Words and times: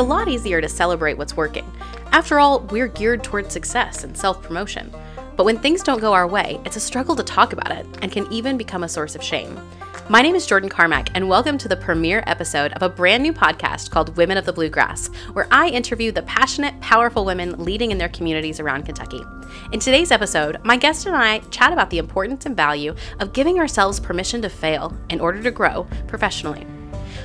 a 0.00 0.02
lot 0.02 0.28
easier 0.28 0.62
to 0.62 0.68
celebrate 0.68 1.18
what's 1.18 1.36
working. 1.36 1.70
After 2.10 2.40
all, 2.40 2.60
we're 2.60 2.88
geared 2.88 3.22
towards 3.22 3.52
success 3.52 4.02
and 4.02 4.16
self 4.16 4.42
promotion. 4.42 4.90
But 5.36 5.44
when 5.44 5.58
things 5.58 5.82
don't 5.82 6.00
go 6.00 6.14
our 6.14 6.26
way, 6.26 6.58
it's 6.64 6.76
a 6.76 6.80
struggle 6.80 7.14
to 7.16 7.22
talk 7.22 7.52
about 7.52 7.70
it 7.70 7.86
and 8.00 8.10
can 8.10 8.26
even 8.32 8.56
become 8.56 8.82
a 8.82 8.88
source 8.88 9.14
of 9.14 9.22
shame. 9.22 9.60
My 10.08 10.22
name 10.22 10.34
is 10.34 10.46
Jordyne 10.46 10.70
Carmack, 10.70 11.10
and 11.14 11.28
welcome 11.28 11.58
to 11.58 11.68
the 11.68 11.76
premiere 11.76 12.24
episode 12.26 12.72
of 12.72 12.82
a 12.82 12.88
brand 12.88 13.22
new 13.22 13.34
podcast 13.34 13.90
called 13.90 14.16
Women 14.16 14.38
of 14.38 14.46
the 14.46 14.54
Bluegrass, 14.54 15.08
where 15.34 15.46
I 15.50 15.68
interview 15.68 16.12
the 16.12 16.22
passionate, 16.22 16.80
powerful 16.80 17.26
women 17.26 17.62
leading 17.62 17.90
in 17.90 17.98
their 17.98 18.08
communities 18.08 18.58
around 18.58 18.86
Kentucky. 18.86 19.22
In 19.72 19.80
today's 19.80 20.10
episode, 20.10 20.64
my 20.64 20.78
guest 20.78 21.04
and 21.04 21.14
I 21.14 21.40
chat 21.50 21.74
about 21.74 21.90
the 21.90 21.98
importance 21.98 22.46
and 22.46 22.56
value 22.56 22.94
of 23.18 23.34
giving 23.34 23.58
ourselves 23.58 24.00
permission 24.00 24.40
to 24.40 24.48
fail 24.48 24.96
in 25.10 25.20
order 25.20 25.42
to 25.42 25.50
grow 25.50 25.86
professionally. 26.08 26.66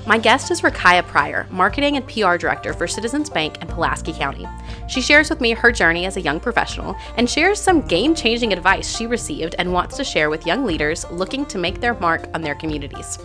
My 0.07 0.19
guest 0.19 0.51
is 0.51 0.61
Rikiyah 0.61 1.07
Pryor, 1.07 1.47
Marketing 1.49 1.97
and 1.97 2.07
PR 2.07 2.37
Director 2.37 2.73
for 2.73 2.85
Citizens 2.85 3.27
Bank 3.27 3.59
in 3.63 3.67
Pulaski 3.67 4.13
County. 4.13 4.47
She 4.87 5.01
shares 5.01 5.31
with 5.31 5.41
me 5.41 5.53
her 5.53 5.71
journey 5.71 6.05
as 6.05 6.15
a 6.15 6.21
young 6.21 6.39
professional 6.39 6.95
and 7.17 7.27
shares 7.27 7.59
some 7.59 7.81
game 7.81 8.13
changing 8.13 8.53
advice 8.53 8.95
she 8.95 9.07
received 9.07 9.55
and 9.57 9.73
wants 9.73 9.97
to 9.97 10.03
share 10.03 10.29
with 10.29 10.45
young 10.45 10.63
leaders 10.63 11.09
looking 11.09 11.43
to 11.47 11.57
make 11.57 11.81
their 11.81 11.95
mark 11.95 12.29
on 12.35 12.43
their 12.43 12.53
communities. 12.53 13.17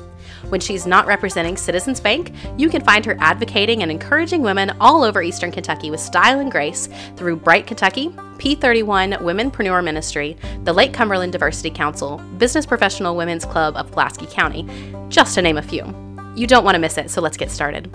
When 0.49 0.61
she's 0.61 0.87
not 0.87 1.07
representing 1.07 1.59
Citizens 1.59 2.01
Bank, 2.01 2.33
you 2.57 2.71
can 2.71 2.83
find 2.83 3.05
her 3.05 3.17
advocating 3.21 3.83
and 3.83 3.91
encouraging 3.91 4.41
women 4.41 4.75
all 4.81 5.05
over 5.05 5.21
Eastern 5.21 5.53
Kentucky 5.53 5.91
with 5.91 6.01
style 6.01 6.41
and 6.41 6.51
grace 6.51 6.89
through 7.15 7.37
Bright 7.37 7.67
Kentucky, 7.67 8.09
P31 8.39 9.19
Womenpreneur 9.19 9.85
Ministry, 9.85 10.35
the 10.65 10.73
Lake 10.73 10.95
Cumberland 10.95 11.33
Diversity 11.33 11.69
Council, 11.69 12.17
Business 12.39 12.65
Professional 12.65 13.17
Women's 13.17 13.45
Club 13.45 13.77
of 13.77 13.93
Pulaski 13.93 14.25
County, 14.25 14.67
just 15.11 15.35
to 15.35 15.43
name 15.43 15.59
a 15.59 15.63
few. 15.63 16.10
You 16.41 16.47
don't 16.47 16.65
want 16.65 16.75
to 16.75 16.79
miss 16.79 16.97
it, 16.97 17.11
so 17.11 17.21
let's 17.21 17.37
get 17.37 17.51
started. 17.51 17.95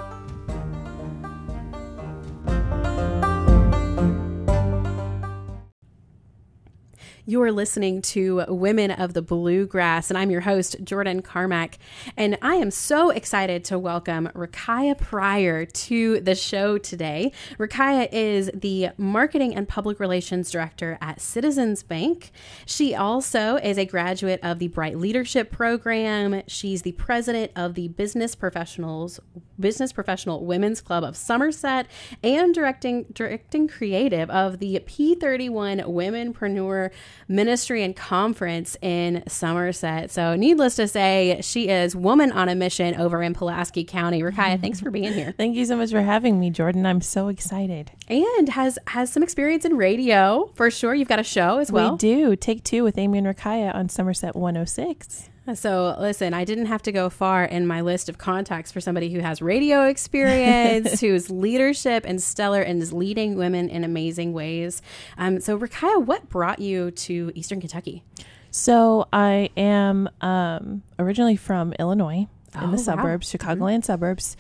You 7.28 7.42
are 7.42 7.52
listening 7.52 8.04
to 8.04 8.44
Women 8.48 8.92
of 8.92 9.16
the 9.16 9.22
Bluegrass, 9.24 10.12
and 10.12 10.18
I'm 10.18 10.30
your 10.30 10.42
host, 10.42 10.86
Jordyne 10.86 11.24
Carmack. 11.24 11.80
And 12.16 12.38
I 12.40 12.54
am 12.58 12.70
so 12.70 13.10
excited 13.10 13.66
to 13.66 13.80
welcome 13.80 14.30
Rikiyah 14.36 15.00
Pryor 15.00 15.66
to 15.66 16.20
the 16.20 16.36
show 16.36 16.78
today. 16.78 17.32
Rikiyah 17.58 18.10
is 18.12 18.52
the 18.54 18.90
Marketing 19.00 19.56
and 19.56 19.68
Public 19.68 20.00
Relations 20.00 20.52
Director 20.52 21.00
at 21.02 21.20
Citizens 21.20 21.82
Bank. 21.82 22.30
She 22.68 22.94
also 22.94 23.56
is 23.56 23.80
a 23.80 23.86
graduate 23.86 24.40
of 24.44 24.60
the 24.60 24.68
Bright 24.68 25.00
Leadership 25.00 25.52
Program. 25.52 26.44
She's 26.46 26.84
the 26.84 26.92
president 26.92 27.52
of 27.56 27.74
the 27.74 27.88
Business 27.88 28.36
Professionals 28.36 29.20
Business 29.60 29.94
Professional 29.94 30.46
Women's 30.46 30.82
Club 30.82 31.04
of 31.04 31.16
Somerset 31.16 31.88
and 32.22 32.54
directing 32.54 33.06
directing 33.14 33.68
creative 33.68 34.30
of 34.30 34.60
the 34.60 34.80
P31 34.86 35.86
Womenpreneur 35.86 36.92
ministry 37.28 37.84
and 37.84 37.96
conference 37.96 38.78
in 38.82 39.24
Somerset. 39.28 40.12
So, 40.12 40.36
needless 40.36 40.76
to 40.76 40.88
say, 40.88 41.40
she 41.42 41.70
is 41.70 41.96
woman 41.96 42.32
on 42.32 42.50
a 42.50 42.56
mission 42.56 42.96
over 42.96 43.22
in 43.22 43.34
Pulaski 43.34 43.84
County. 43.84 44.22
Rikiyah, 44.22 44.34
mm-hmm. 44.34 44.62
thanks 44.62 44.80
for 44.80 44.92
being 44.92 45.14
here. 45.14 45.34
Thank 45.38 45.56
you 45.56 45.66
so 45.66 45.76
much 45.76 45.92
for 45.92 46.02
having 46.02 46.40
me, 46.40 46.52
Jordyne. 46.52 46.86
I'm 46.86 47.02
so 47.02 47.28
excited. 47.28 47.92
And 48.08 48.50
has 48.50 48.80
has 48.88 49.12
some 49.12 49.24
experience 49.24 49.66
in 49.66 49.78
radio 49.78 50.52
for 50.56 50.72
sure. 50.72 50.94
You've 50.94 51.08
got 51.08 51.20
a 51.20 51.24
show 51.24 51.58
as 51.60 51.72
well. 51.72 51.92
We 51.92 51.98
do. 51.98 52.36
Take 52.36 52.64
two 52.64 52.84
with 52.84 52.98
Amy 52.98 53.20
and 53.20 53.28
Rikiyah 53.28 53.74
on 53.76 53.90
Somerset 53.90 54.36
106. 54.36 55.30
So, 55.54 55.96
listen, 56.00 56.34
I 56.34 56.44
didn't 56.44 56.66
have 56.66 56.82
to 56.84 56.92
go 56.92 57.10
far 57.10 57.46
in 57.46 57.68
my 57.68 57.82
list 57.82 58.10
of 58.10 58.18
contacts 58.18 58.72
for 58.72 58.82
somebody 58.82 59.14
who 59.14 59.20
has 59.20 59.42
radio 59.44 59.86
experience, 59.86 61.00
who's 61.02 61.30
leadership 61.30 62.04
and 62.08 62.22
stellar 62.22 62.62
and 62.62 62.82
is 62.82 62.92
leading 62.92 63.36
women 63.36 63.70
in 63.70 63.84
amazing 63.84 64.34
ways. 64.34 64.82
Um, 65.18 65.40
so, 65.40 65.58
Rikiyah, 65.58 66.04
what 66.04 66.30
brought 66.30 66.60
you 66.60 66.90
to 66.92 67.32
Eastern 67.36 67.60
Kentucky? 67.60 68.04
So, 68.50 69.08
I 69.14 69.50
am 69.56 70.10
um, 70.22 70.82
originally 70.98 71.36
from 71.36 71.74
Illinois 71.74 72.28
in 72.56 72.62
Oh, 72.64 72.68
the 72.68 72.78
wow. 72.78 72.78
suburbs, 72.78 73.32
Chicagoland 73.32 73.84
suburbs. 73.86 74.36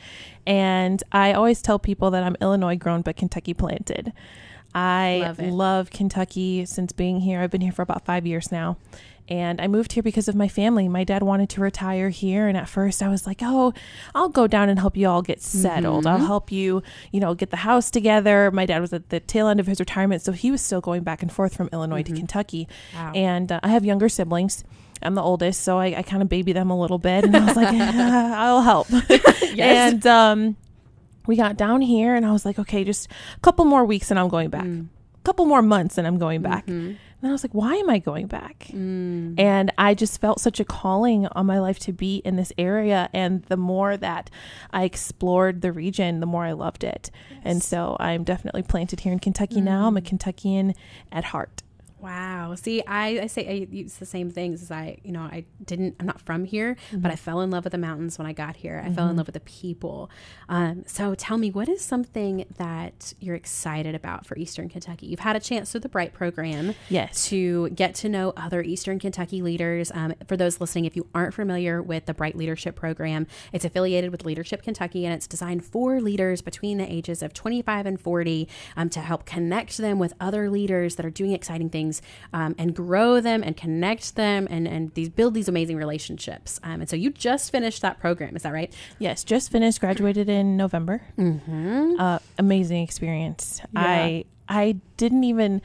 And 0.47 1.03
I 1.11 1.33
always 1.33 1.61
tell 1.61 1.77
people 1.77 2.11
that 2.11 2.23
I'm 2.23 2.35
Illinois 2.41 2.77
grown 2.77 3.01
but 3.01 3.15
Kentucky 3.15 3.53
planted. 3.53 4.11
I 4.73 5.19
Love 5.21 5.39
love 5.39 5.89
Kentucky 5.89 6.65
since 6.65 6.91
being 6.91 7.21
here. 7.21 7.39
I've 7.39 7.51
been 7.51 7.61
here 7.61 7.71
for 7.71 7.81
about 7.81 8.05
five 8.05 8.25
years 8.25 8.51
now. 8.51 8.77
And 9.27 9.59
I 9.59 9.67
moved 9.67 9.93
here 9.93 10.03
because 10.03 10.27
of 10.27 10.35
my 10.35 10.47
family. 10.47 10.87
My 10.87 11.03
dad 11.03 11.23
wanted 11.23 11.49
to 11.49 11.61
retire 11.61 12.09
here. 12.09 12.47
And 12.47 12.55
at 12.55 12.69
first 12.69 13.01
I 13.01 13.09
was 13.09 13.25
like, 13.25 13.39
oh, 13.41 13.73
I'll 14.13 14.29
go 14.29 14.45
down 14.45 14.69
and 14.69 14.77
help 14.79 14.95
you 14.95 15.07
all 15.07 15.23
get 15.23 15.41
settled. 15.41 16.05
I'll 16.05 16.19
help 16.25 16.51
you, 16.51 16.83
you 17.11 17.19
know, 17.19 17.33
get 17.33 17.49
the 17.49 17.57
house 17.57 17.89
together. 17.89 18.51
My 18.51 18.67
dad 18.67 18.81
was 18.81 18.93
at 18.93 19.09
the 19.09 19.19
tail 19.19 19.47
end 19.47 19.59
of 19.59 19.65
his 19.65 19.79
retirement. 19.79 20.21
So 20.21 20.31
he 20.31 20.51
was 20.51 20.61
still 20.61 20.81
going 20.81 21.03
back 21.03 21.23
and 21.23 21.31
forth 21.31 21.55
from 21.55 21.69
Illinois 21.73 22.03
to 22.03 22.13
Kentucky. 22.13 22.67
Wow. 22.93 23.13
And 23.15 23.51
uh, 23.51 23.59
I 23.63 23.69
have 23.69 23.83
younger 23.83 24.09
siblings. 24.09 24.63
I'm 25.01 25.15
the 25.15 25.21
oldest, 25.21 25.61
so 25.61 25.77
I, 25.77 25.97
I 25.97 26.01
kind 26.03 26.21
of 26.21 26.29
baby 26.29 26.53
them 26.53 26.69
a 26.69 26.79
little 26.79 26.97
bit. 26.97 27.25
And 27.25 27.35
I 27.35 27.45
was 27.45 27.55
like, 27.55 27.67
I'll 27.73 28.61
help. 28.61 28.87
And 29.57 30.05
um, 30.05 30.57
we 31.27 31.35
got 31.35 31.57
down 31.57 31.81
here, 31.81 32.15
and 32.15 32.25
I 32.25 32.31
was 32.31 32.45
like, 32.45 32.59
okay, 32.59 32.83
just 32.83 33.09
a 33.37 33.39
couple 33.39 33.63
more 33.65 33.85
weeks, 33.85 34.11
and 34.11 34.19
I'm 34.19 34.27
going 34.27 34.49
back. 34.49 34.65
Mm. 34.65 34.87
A 35.15 35.23
couple 35.23 35.45
more 35.45 35.61
months, 35.61 35.97
and 35.97 36.05
I'm 36.05 36.17
going 36.17 36.41
back. 36.41 36.65
Mm-hmm. 36.65 36.95
And 37.25 37.31
I 37.31 37.33
was 37.33 37.43
like, 37.43 37.53
why 37.55 37.73
am 37.73 37.89
I 37.89 37.97
going 37.97 38.27
back? 38.27 38.67
Mm. 38.71 39.39
And 39.39 39.73
I 39.79 39.95
just 39.95 40.21
felt 40.21 40.39
such 40.39 40.59
a 40.59 40.63
calling 40.63 41.25
on 41.25 41.47
my 41.47 41.59
life 41.59 41.79
to 41.79 41.91
be 41.91 42.17
in 42.17 42.35
this 42.35 42.53
area. 42.55 43.09
And 43.13 43.41
the 43.45 43.57
more 43.57 43.97
that 43.97 44.29
I 44.71 44.83
explored 44.83 45.61
the 45.63 45.71
region, 45.71 46.19
the 46.19 46.27
more 46.27 46.45
I 46.45 46.51
loved 46.51 46.83
it. 46.83 47.09
And 47.43 47.63
so 47.63 47.97
I'm 47.99 48.25
definitely 48.25 48.61
planted 48.61 48.99
here 48.99 49.11
in 49.11 49.17
Kentucky 49.17 49.59
now. 49.59 49.87
I'm 49.87 49.97
a 49.97 50.01
Kentuckian 50.01 50.75
at 51.11 51.23
heart. 51.23 51.63
Wow. 52.05 52.53
See, 52.53 52.83
I, 52.85 53.21
I 53.21 53.25
say 53.27 53.47
I 53.47 53.67
use 53.75 53.95
the 53.95 54.05
same 54.05 54.29
things 54.29 54.61
as 54.61 54.69
I, 54.69 54.99
you 55.03 55.11
know, 55.11 55.21
I 55.21 55.45
didn't, 55.65 55.95
I'm 55.99 56.05
not 56.05 56.21
from 56.21 56.45
here, 56.45 56.77
but 56.93 57.11
I 57.11 57.15
fell 57.15 57.41
in 57.41 57.49
love 57.49 57.63
with 57.63 57.71
the 57.71 57.79
mountains 57.79 58.19
when 58.19 58.27
I 58.27 58.31
got 58.31 58.57
here. 58.57 58.79
I 58.85 58.91
fell 58.93 59.09
in 59.09 59.15
love 59.17 59.25
with 59.25 59.33
the 59.33 59.39
people. 59.39 60.11
Um, 60.47 60.83
so 60.85 61.15
tell 61.15 61.39
me, 61.39 61.49
what 61.49 61.67
is 61.67 61.81
something 61.81 62.45
that 62.57 63.15
you're 63.19 63.33
excited 63.35 63.95
about 63.95 64.27
for 64.27 64.37
Eastern 64.37 64.69
Kentucky? 64.69 65.07
You've 65.07 65.21
had 65.21 65.35
a 65.35 65.39
chance 65.39 65.71
through 65.71 65.79
the 65.81 65.89
Bright 65.89 66.13
program 66.13 66.75
Yes. 66.89 67.27
to 67.29 67.69
get 67.71 67.95
to 67.95 68.09
know 68.09 68.33
other 68.37 68.61
Eastern 68.61 68.99
Kentucky 68.99 69.41
leaders. 69.41 69.91
Um, 69.91 70.13
for 70.27 70.37
those 70.37 70.61
listening, 70.61 70.85
if 70.85 70.95
you 70.95 71.07
aren't 71.15 71.33
familiar 71.33 71.81
with 71.81 72.05
the 72.05 72.13
Bright 72.13 72.35
Leadership 72.37 72.75
Program, 72.75 73.25
it's 73.51 73.65
affiliated 73.65 74.11
with 74.11 74.25
Leadership 74.25 74.61
Kentucky 74.61 75.05
and 75.05 75.13
it's 75.15 75.25
designed 75.25 75.65
for 75.65 75.99
leaders 75.99 76.43
between 76.43 76.77
the 76.77 76.85
ages 76.91 77.23
of 77.23 77.33
25 77.33 77.87
and 77.87 77.99
40 77.99 78.47
um, 78.77 78.91
to 78.91 78.99
help 78.99 79.25
connect 79.25 79.79
them 79.79 79.97
with 79.97 80.13
other 80.19 80.51
leaders 80.51 80.97
that 80.97 81.05
are 81.07 81.09
doing 81.09 81.31
exciting 81.31 81.71
things 81.71 81.94
um, 82.33 82.55
and 82.57 82.75
grow 82.75 83.19
them 83.19 83.43
and 83.43 83.55
connect 83.57 84.15
them 84.15 84.47
and, 84.49 84.67
and 84.67 84.93
these 84.93 85.09
build 85.09 85.33
these 85.33 85.47
amazing 85.47 85.77
relationships. 85.77 86.59
Um, 86.63 86.81
and 86.81 86.89
so 86.89 86.95
you 86.95 87.11
just 87.11 87.51
finished 87.51 87.81
that 87.81 87.99
program, 87.99 88.35
is 88.35 88.43
that 88.43 88.53
right? 88.53 88.73
Yes, 88.99 89.23
just 89.23 89.51
finished, 89.51 89.79
graduated 89.79 90.29
in 90.29 90.57
November. 90.57 91.01
Mm-hmm. 91.17 91.95
Uh, 91.99 92.19
amazing 92.37 92.83
experience. 92.83 93.61
I 93.75 94.25
I 94.47 94.77
didn't 94.97 95.23
even, 95.23 95.61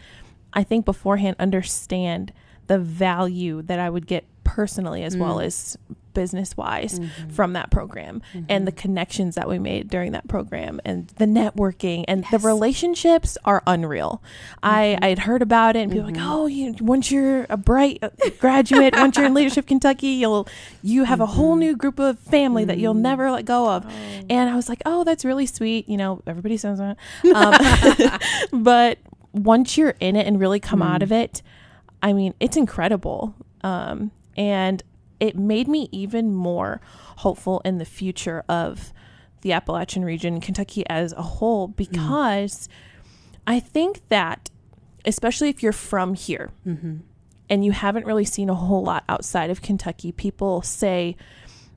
I 0.52 0.62
think 0.62 0.84
beforehand, 0.84 1.36
understand 1.38 2.32
the 2.66 2.78
value 2.78 3.62
that 3.62 3.78
I 3.78 3.90
would 3.90 4.06
get 4.06 4.24
personally 4.50 5.04
as 5.04 5.16
well 5.16 5.36
mm. 5.36 5.44
as 5.44 5.78
business 6.12 6.56
wise 6.56 6.98
mm-hmm. 6.98 7.28
from 7.28 7.52
that 7.52 7.70
program 7.70 8.20
and 8.48 8.66
the 8.66 8.72
mm-hmm. 8.72 8.80
connections 8.80 9.36
that 9.36 9.48
we 9.48 9.60
made 9.60 9.88
during 9.88 10.10
that 10.10 10.26
program 10.26 10.80
and 10.84 11.06
the 11.18 11.24
networking 11.24 12.04
and 12.08 12.24
the 12.32 12.38
relationships 12.38 13.38
are 13.44 13.62
unreal. 13.64 14.20
I 14.60 14.96
mm-hmm. 14.96 15.04
I 15.04 15.08
had 15.10 15.20
heard 15.20 15.40
about 15.40 15.76
it 15.76 15.80
and 15.80 15.92
people 15.92 16.08
were 16.08 16.12
like, 16.12 16.22
oh, 16.22 16.46
you 16.46 16.74
once 16.80 17.12
you're 17.12 17.46
a 17.48 17.56
bright 17.56 18.00
uh, 18.02 18.10
graduate, 18.40 18.92
once 18.96 19.16
you're 19.16 19.26
in 19.26 19.34
leadership 19.40 19.68
Kentucky, 19.68 20.08
you'll 20.08 20.48
you 20.82 21.04
have 21.04 21.20
a 21.20 21.26
whole 21.26 21.54
new 21.54 21.76
group 21.76 22.00
of 22.00 22.18
family 22.18 22.64
that 22.64 22.78
you'll 22.78 22.94
never 22.94 23.30
let 23.30 23.44
go 23.44 23.70
of. 23.70 23.86
Oh. 23.86 23.90
And 24.28 24.50
I 24.50 24.56
was 24.56 24.68
like, 24.68 24.82
oh, 24.84 25.04
that's 25.04 25.24
really 25.24 25.46
sweet. 25.46 25.88
You 25.88 25.96
know, 25.96 26.22
everybody 26.26 26.56
says 26.56 26.78
that. 26.78 26.96
Um, 27.32 28.18
but 28.64 28.98
once 29.32 29.78
you're 29.78 29.94
in 30.00 30.16
it 30.16 30.26
and 30.26 30.40
really 30.40 30.58
come 30.58 30.82
out 30.82 31.00
mm. 31.00 31.04
of 31.04 31.12
it, 31.12 31.40
I 32.02 32.12
mean, 32.12 32.34
it's 32.40 32.56
incredible. 32.56 33.36
Um, 33.62 34.10
and 34.36 34.82
it 35.18 35.36
made 35.36 35.68
me 35.68 35.88
even 35.92 36.34
more 36.34 36.80
hopeful 37.18 37.60
in 37.64 37.78
the 37.78 37.84
future 37.84 38.42
of 38.48 38.92
the 39.42 39.52
Appalachian 39.52 40.04
region, 40.04 40.40
Kentucky 40.40 40.84
as 40.88 41.12
a 41.12 41.22
whole, 41.22 41.68
mm. 41.68 41.76
because 41.76 42.68
I 43.46 43.60
think 43.60 44.02
that, 44.08 44.50
especially 45.04 45.48
if 45.48 45.62
you're 45.62 45.72
from 45.72 46.14
here 46.14 46.50
mm-hmm. 46.66 46.96
and 47.48 47.64
you 47.64 47.72
haven't 47.72 48.06
really 48.06 48.24
seen 48.24 48.48
a 48.50 48.54
whole 48.54 48.82
lot 48.82 49.04
outside 49.08 49.50
of 49.50 49.62
Kentucky, 49.62 50.12
people 50.12 50.62
say, 50.62 51.16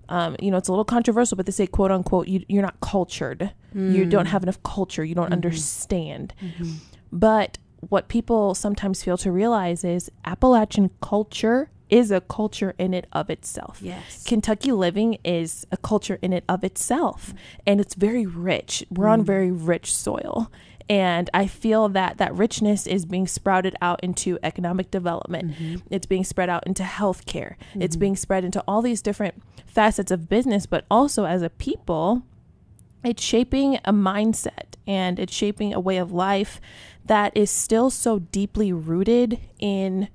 um, 0.09 0.35
you 0.39 0.51
know, 0.51 0.57
it's 0.57 0.67
a 0.67 0.71
little 0.71 0.85
controversial, 0.85 1.38
but 1.38 1.45
they 1.45 1.51
say, 1.51 1.67
quote 1.67 1.91
unquote, 1.91 2.27
you, 2.27 2.44
you're 2.47 2.61
not 2.61 2.79
cultured. 2.81 3.51
You 3.73 4.05
mm. 4.05 4.09
don't 4.09 4.27
have 4.27 4.44
enough 4.44 4.61
culture. 4.61 5.03
You 5.03 5.15
don't 5.15 5.25
mm-hmm. 5.25 5.33
understand. 5.33 6.33
Mm-hmm. 6.39 6.73
But 7.11 7.57
what 7.89 8.07
people 8.07 8.53
sometimes 8.53 9.03
fail 9.03 9.17
to 9.17 9.31
realize 9.31 9.83
is 9.83 10.11
Appalachian 10.25 10.91
culture 11.01 11.69
is 11.89 12.12
a 12.12 12.21
culture 12.21 12.74
in 12.77 12.94
it 12.94 13.07
of 13.13 13.30
itself. 13.30 13.80
Yes. 13.81 14.24
Kentucky 14.25 14.71
living 14.71 15.18
is 15.24 15.65
a 15.71 15.77
culture 15.77 16.18
in 16.21 16.33
it 16.33 16.44
of 16.50 16.63
itself 16.63 17.33
and 17.65 17.80
it's 17.80 17.95
very 17.95 18.25
rich. 18.25 18.83
We're 18.89 19.07
on 19.07 19.24
mm. 19.24 19.25
very 19.25 19.51
rich 19.51 19.94
soil. 19.95 20.51
And 20.89 21.30
I 21.33 21.47
feel 21.47 21.89
that 21.89 22.18
that 22.18 22.33
richness 22.35 22.88
is 22.88 23.06
being 23.06 23.25
sprouted 23.25 23.75
out 23.81 24.03
into 24.03 24.38
economic 24.44 24.91
development. 24.91 25.51
Mm-hmm. 25.51 25.88
It's 25.89 26.06
being 26.06 26.25
spread 26.25 26.50
out 26.50 26.68
into 26.68 26.83
healthcare. 26.83 27.56
It's 27.74 27.95
mm-hmm. 27.95 28.00
being 28.01 28.15
spread 28.15 28.44
into 28.44 28.62
all 28.68 28.81
these 28.81 29.01
different 29.01 29.41
facets 29.65 30.12
of 30.12 30.27
business, 30.27 30.65
but 30.65 30.86
also 30.91 31.25
as 31.25 31.41
a 31.41 31.50
people, 31.50 32.24
it's 33.03 33.24
shaping 33.24 33.79
a 33.86 33.94
mindset 33.94 34.75
and 34.86 35.19
it's 35.19 35.33
shaping 35.33 35.74
a 35.74 35.79
way 35.79 35.97
of 35.97 36.12
life 36.12 36.59
that 37.06 37.36
is 37.36 37.50
still 37.50 37.89
so 37.89 38.19
deeply 38.19 38.71
rooted 38.71 39.39
in 39.59 40.09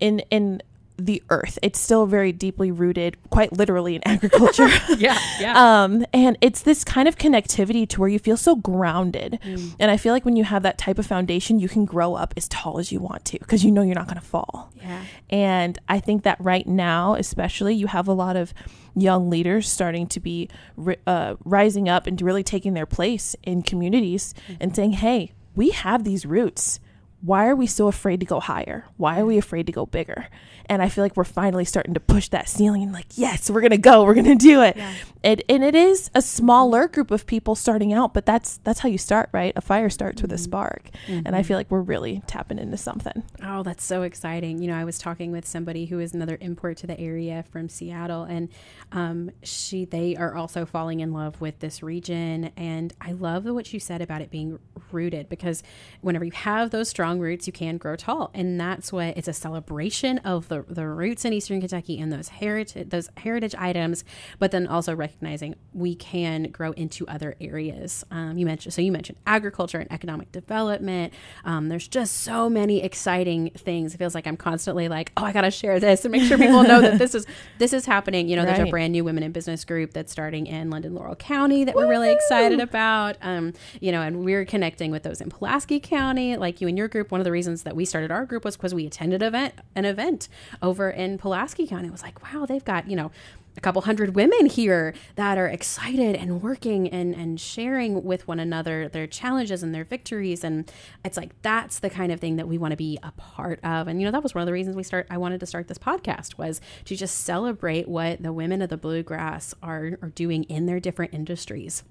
in 0.00 0.20
in 0.30 0.62
the 0.96 1.22
earth. 1.30 1.58
It's 1.62 1.78
still 1.80 2.04
very 2.04 2.30
deeply 2.30 2.70
rooted, 2.70 3.16
quite 3.30 3.54
literally, 3.54 3.96
in 3.96 4.02
agriculture. 4.06 4.68
Yeah. 4.98 5.16
Yeah. 5.40 5.82
um, 5.84 6.04
and 6.12 6.36
it's 6.42 6.60
this 6.60 6.84
kind 6.84 7.08
of 7.08 7.16
connectivity 7.16 7.88
to 7.88 8.00
where 8.00 8.08
you 8.10 8.18
feel 8.18 8.36
so 8.36 8.54
grounded. 8.56 9.38
And 9.78 9.90
I 9.90 9.96
feel 9.96 10.12
like 10.12 10.26
when 10.26 10.36
you 10.36 10.44
have 10.44 10.62
that 10.64 10.76
type 10.76 10.98
of 10.98 11.06
foundation, 11.06 11.58
you 11.58 11.70
can 11.70 11.86
grow 11.86 12.16
up 12.16 12.34
as 12.36 12.48
tall 12.48 12.78
as 12.78 12.92
you 12.92 13.00
want 13.00 13.24
to 13.26 13.38
because 13.38 13.64
you 13.64 13.70
know 13.70 13.80
you're 13.80 13.94
not 13.94 14.08
going 14.08 14.20
to 14.20 14.26
fall. 14.26 14.70
yeah. 14.76 15.02
And 15.30 15.78
I 15.88 16.00
think 16.00 16.24
that 16.24 16.36
right 16.38 16.66
now, 16.66 17.14
especially, 17.14 17.74
you 17.74 17.86
have 17.86 18.06
a 18.06 18.12
lot 18.12 18.36
of 18.36 18.52
young 18.94 19.30
leaders 19.30 19.70
starting 19.70 20.06
to 20.08 20.20
be 20.20 20.50
ri- 20.76 20.98
uh, 21.06 21.36
rising 21.46 21.88
up 21.88 22.06
and 22.06 22.20
really 22.20 22.42
taking 22.42 22.74
their 22.74 22.84
place 22.84 23.34
in 23.42 23.62
communities 23.62 24.34
and 24.60 24.76
saying, 24.76 24.92
hey, 24.92 25.32
we 25.56 25.70
have 25.70 26.04
these 26.04 26.26
roots. 26.26 26.78
Why 27.22 27.46
are 27.46 27.56
we 27.56 27.66
so 27.66 27.88
afraid 27.88 28.20
to 28.20 28.26
go 28.26 28.40
higher? 28.40 28.86
Why 28.96 29.20
are 29.20 29.26
we 29.26 29.36
afraid 29.36 29.66
to 29.66 29.72
go 29.72 29.86
bigger? 29.86 30.28
And 30.66 30.80
I 30.82 30.88
feel 30.88 31.02
like 31.02 31.16
we're 31.16 31.24
finally 31.24 31.64
starting 31.64 31.94
to 31.94 32.00
push 32.00 32.28
that 32.28 32.48
ceiling 32.48 32.82
and 32.82 32.92
like, 32.92 33.06
yes, 33.16 33.50
we're 33.50 33.60
gonna 33.60 33.76
go, 33.76 34.04
we're 34.04 34.14
gonna 34.14 34.36
do 34.36 34.62
it. 34.62 34.76
Yeah. 34.76 34.94
It 35.22 35.44
and 35.48 35.62
it 35.62 35.74
is 35.74 36.10
a 36.14 36.22
smaller 36.22 36.88
group 36.88 37.10
of 37.10 37.26
people 37.26 37.54
starting 37.54 37.92
out, 37.92 38.14
but 38.14 38.24
that's 38.24 38.58
that's 38.58 38.80
how 38.80 38.88
you 38.88 38.96
start, 38.96 39.28
right? 39.32 39.52
A 39.56 39.60
fire 39.60 39.90
starts 39.90 40.22
with 40.22 40.32
a 40.32 40.38
spark. 40.38 40.88
And 41.26 41.34
I 41.36 41.42
feel 41.42 41.56
like 41.56 41.70
we're 41.70 41.80
really 41.80 42.22
tapping 42.26 42.58
into 42.58 42.76
something. 42.76 43.22
Oh, 43.42 43.62
that's 43.62 43.84
so 43.84 44.02
exciting. 44.02 44.62
You 44.62 44.68
know, 44.68 44.76
I 44.76 44.84
was 44.84 44.98
talking 44.98 45.32
with 45.32 45.46
somebody 45.46 45.86
who 45.86 45.98
is 45.98 46.14
another 46.14 46.38
import 46.40 46.76
to 46.78 46.86
the 46.86 46.98
area 46.98 47.44
from 47.50 47.68
Seattle 47.68 48.22
and 48.22 48.48
um, 48.92 49.30
she 49.42 49.84
they 49.84 50.16
are 50.16 50.34
also 50.36 50.64
falling 50.64 51.00
in 51.00 51.12
love 51.12 51.40
with 51.40 51.58
this 51.58 51.82
region 51.82 52.52
and 52.56 52.92
I 53.00 53.12
love 53.12 53.44
what 53.44 53.72
you 53.72 53.80
said 53.80 54.00
about 54.00 54.22
it 54.22 54.30
being 54.30 54.58
rooted 54.92 55.28
because 55.28 55.62
whenever 56.00 56.24
you 56.24 56.32
have 56.32 56.70
those 56.70 56.88
strong 56.88 57.09
roots, 57.18 57.46
you 57.46 57.52
can 57.52 57.78
grow 57.78 57.96
tall. 57.96 58.30
And 58.34 58.60
that's 58.60 58.92
what 58.92 59.16
it's 59.16 59.28
a 59.28 59.32
celebration 59.32 60.18
of 60.18 60.48
the, 60.48 60.64
the 60.68 60.86
roots 60.86 61.24
in 61.24 61.32
Eastern 61.32 61.60
Kentucky 61.60 61.98
and 61.98 62.12
those 62.12 62.28
heritage 62.28 62.88
those 62.90 63.08
heritage 63.16 63.54
items, 63.56 64.04
but 64.38 64.50
then 64.50 64.66
also 64.66 64.94
recognizing 64.94 65.54
we 65.72 65.94
can 65.94 66.44
grow 66.44 66.72
into 66.72 67.06
other 67.08 67.36
areas. 67.40 68.04
Um, 68.10 68.38
you 68.38 68.46
mentioned 68.46 68.74
so 68.74 68.82
you 68.82 68.92
mentioned 68.92 69.18
agriculture 69.26 69.78
and 69.78 69.90
economic 69.90 70.30
development. 70.32 71.12
Um, 71.44 71.68
there's 71.68 71.88
just 71.88 72.18
so 72.18 72.48
many 72.48 72.82
exciting 72.82 73.50
things. 73.50 73.94
It 73.94 73.98
feels 73.98 74.14
like 74.14 74.26
I'm 74.26 74.36
constantly 74.36 74.88
like, 74.88 75.12
oh, 75.16 75.24
I 75.24 75.32
gotta 75.32 75.50
share 75.50 75.80
this 75.80 76.04
and 76.04 76.12
make 76.12 76.22
sure 76.22 76.38
people 76.38 76.62
know 76.62 76.80
that 76.80 76.98
this 76.98 77.14
is 77.14 77.26
this 77.58 77.72
is 77.72 77.86
happening. 77.86 78.28
You 78.28 78.36
know, 78.36 78.44
there's 78.44 78.58
a 78.58 78.70
brand 78.70 78.92
new 78.92 79.04
women 79.04 79.22
in 79.22 79.32
business 79.32 79.64
group 79.64 79.92
that's 79.92 80.12
starting 80.12 80.46
in 80.46 80.70
London 80.70 80.94
Laurel 80.94 81.16
County 81.16 81.64
that 81.64 81.74
we're 81.74 81.88
really 81.88 82.12
excited 82.12 82.60
about. 82.60 83.16
Um, 83.22 83.52
you 83.80 83.92
know, 83.92 84.02
and 84.02 84.24
we're 84.24 84.44
connecting 84.44 84.90
with 84.90 85.02
those 85.02 85.20
in 85.20 85.30
Pulaski 85.30 85.80
County, 85.80 86.36
like 86.36 86.60
you 86.60 86.68
and 86.68 86.76
your 86.76 86.88
group. 86.88 86.99
One 87.08 87.20
of 87.20 87.24
the 87.24 87.32
reasons 87.32 87.62
that 87.62 87.76
we 87.76 87.84
started 87.84 88.10
our 88.10 88.24
group 88.24 88.44
was 88.44 88.56
because 88.56 88.74
we 88.74 88.86
attended 88.86 89.22
event 89.22 89.54
an 89.74 89.84
event 89.84 90.28
over 90.60 90.90
in 90.90 91.18
Pulaski 91.18 91.66
County. 91.66 91.88
It 91.88 91.92
was 91.92 92.02
like, 92.02 92.22
wow, 92.22 92.46
they've 92.46 92.64
got 92.64 92.90
you 92.90 92.96
know 92.96 93.10
a 93.56 93.60
couple 93.60 93.82
hundred 93.82 94.14
women 94.14 94.46
here 94.46 94.94
that 95.16 95.36
are 95.36 95.46
excited 95.46 96.16
and 96.16 96.42
working 96.42 96.88
and 96.88 97.14
and 97.14 97.40
sharing 97.40 98.04
with 98.04 98.26
one 98.28 98.38
another 98.38 98.88
their 98.88 99.06
challenges 99.06 99.62
and 99.62 99.74
their 99.74 99.84
victories. 99.84 100.44
And 100.44 100.70
it's 101.04 101.16
like 101.16 101.30
that's 101.42 101.78
the 101.78 101.90
kind 101.90 102.12
of 102.12 102.20
thing 102.20 102.36
that 102.36 102.48
we 102.48 102.58
want 102.58 102.72
to 102.72 102.76
be 102.76 102.98
a 103.02 103.12
part 103.12 103.60
of. 103.64 103.88
And 103.88 104.00
you 104.00 104.06
know 104.06 104.12
that 104.12 104.22
was 104.22 104.34
one 104.34 104.42
of 104.42 104.46
the 104.46 104.52
reasons 104.52 104.76
we 104.76 104.82
start 104.82 105.06
I 105.10 105.18
wanted 105.18 105.40
to 105.40 105.46
start 105.46 105.68
this 105.68 105.78
podcast 105.78 106.38
was 106.38 106.60
to 106.84 106.96
just 106.96 107.18
celebrate 107.18 107.88
what 107.88 108.22
the 108.22 108.32
women 108.32 108.62
of 108.62 108.70
the 108.70 108.76
bluegrass 108.76 109.54
are 109.62 109.98
are 110.02 110.10
doing 110.10 110.44
in 110.44 110.66
their 110.66 110.80
different 110.80 111.14
industries 111.14 111.82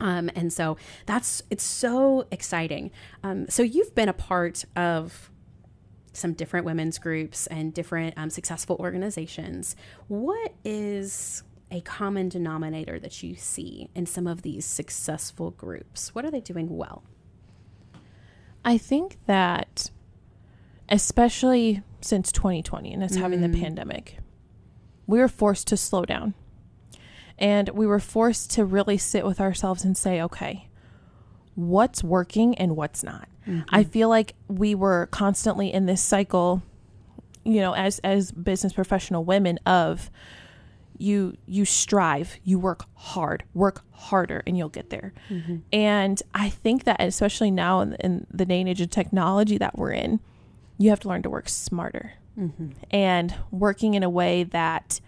um, 0.00 0.30
and 0.34 0.52
so 0.52 0.76
that's 1.06 1.42
it's 1.50 1.64
so 1.64 2.26
exciting. 2.30 2.90
Um, 3.22 3.48
so 3.48 3.62
you've 3.62 3.94
been 3.94 4.08
a 4.08 4.14
part 4.14 4.64
of 4.76 5.30
some 6.12 6.32
different 6.34 6.66
women's 6.66 6.98
groups 6.98 7.46
and 7.46 7.72
different 7.72 8.16
um, 8.16 8.30
successful 8.30 8.76
organizations. 8.78 9.76
What 10.08 10.54
is 10.64 11.42
a 11.70 11.80
common 11.80 12.28
denominator 12.28 12.98
that 12.98 13.22
you 13.22 13.34
see 13.34 13.88
in 13.94 14.06
some 14.06 14.26
of 14.26 14.42
these 14.42 14.64
successful 14.64 15.50
groups? 15.52 16.14
What 16.14 16.24
are 16.24 16.30
they 16.30 16.40
doing 16.40 16.76
well? 16.76 17.02
I 18.64 18.78
think 18.78 19.18
that, 19.26 19.90
especially 20.88 21.82
since 22.00 22.30
2020 22.30 22.92
and 22.92 23.02
us 23.02 23.16
having 23.16 23.40
the 23.40 23.48
pandemic, 23.48 24.18
we 25.06 25.18
were 25.18 25.28
forced 25.28 25.66
to 25.68 25.76
slow 25.76 26.04
down. 26.04 26.34
And 27.42 27.68
we 27.70 27.88
were 27.88 27.98
forced 27.98 28.52
to 28.52 28.64
really 28.64 28.96
sit 28.96 29.26
with 29.26 29.40
ourselves 29.40 29.84
and 29.84 29.96
say, 29.96 30.22
okay, 30.22 30.68
what's 31.56 32.02
working 32.02 32.54
and 32.54 32.76
what's 32.76 33.02
not? 33.02 33.28
I 33.44 33.50
mm-hmm. 33.50 33.90
feel 33.90 34.08
like 34.08 34.36
we 34.46 34.76
were 34.76 35.08
constantly 35.10 35.72
in 35.72 35.86
this 35.86 36.00
cycle, 36.00 36.62
you 37.44 37.60
know, 37.60 37.74
as 37.74 37.98
as 38.00 38.30
business 38.30 38.72
professional 38.72 39.24
women 39.24 39.58
of 39.66 40.10
you 40.98 41.36
you 41.46 41.64
strive 41.64 42.38
you 42.44 42.60
work 42.60 42.84
hard 42.94 43.42
work 43.54 43.82
harder 43.90 44.44
and 44.46 44.56
you'll 44.56 44.68
get 44.68 44.90
there. 44.90 45.12
Mm-hmm. 45.28 45.56
And 45.72 46.22
i 46.34 46.48
think 46.48 46.84
that 46.84 47.00
especially 47.00 47.50
now 47.50 47.80
in, 47.80 47.94
in 47.94 48.26
the 48.30 48.46
day 48.46 48.60
and 48.60 48.68
age 48.68 48.80
of 48.80 48.90
technology 48.90 49.58
that 49.58 49.76
we're 49.76 49.90
in 49.90 50.20
you 50.78 50.90
have 50.90 51.00
to 51.00 51.08
learn 51.08 51.22
to 51.22 51.30
work 51.30 51.48
smarter 51.48 52.12
mm-hmm. 52.38 52.68
and 52.92 53.34
working 53.50 53.94
in 53.94 54.04
a 54.04 54.10
way 54.10 54.44
that 54.44 55.00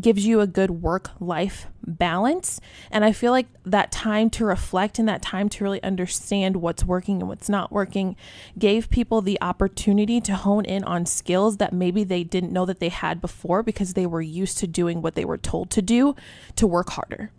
gives 0.00 0.26
you 0.26 0.40
a 0.40 0.46
good 0.46 0.70
work 0.70 1.10
life 1.20 1.66
balance. 1.86 2.60
And 2.90 3.04
i 3.04 3.12
feel 3.12 3.32
like 3.32 3.46
that 3.64 3.90
time 3.90 4.30
to 4.30 4.44
reflect 4.44 4.98
and 4.98 5.08
that 5.08 5.22
time 5.22 5.48
to 5.48 5.64
really 5.64 5.82
understand 5.82 6.56
what's 6.56 6.84
working 6.84 7.20
and 7.20 7.28
what's 7.28 7.48
not 7.48 7.72
working 7.72 8.16
gave 8.58 8.90
people 8.90 9.20
the 9.22 9.38
opportunity 9.40 10.20
to 10.22 10.34
hone 10.34 10.64
in 10.64 10.84
on 10.84 11.06
skills 11.06 11.56
that 11.58 11.72
maybe 11.72 12.04
they 12.04 12.24
didn't 12.24 12.52
know 12.52 12.66
that 12.66 12.80
they 12.80 12.88
had 12.88 13.20
before 13.20 13.62
because 13.62 13.94
they 13.94 14.06
were 14.06 14.22
used 14.22 14.58
to 14.58 14.66
doing 14.66 15.02
what 15.02 15.14
they 15.14 15.24
were 15.24 15.38
told 15.38 15.70
to 15.70 15.82
do 15.82 16.14
to 16.56 16.66
work 16.66 16.90
harder. 16.90 17.30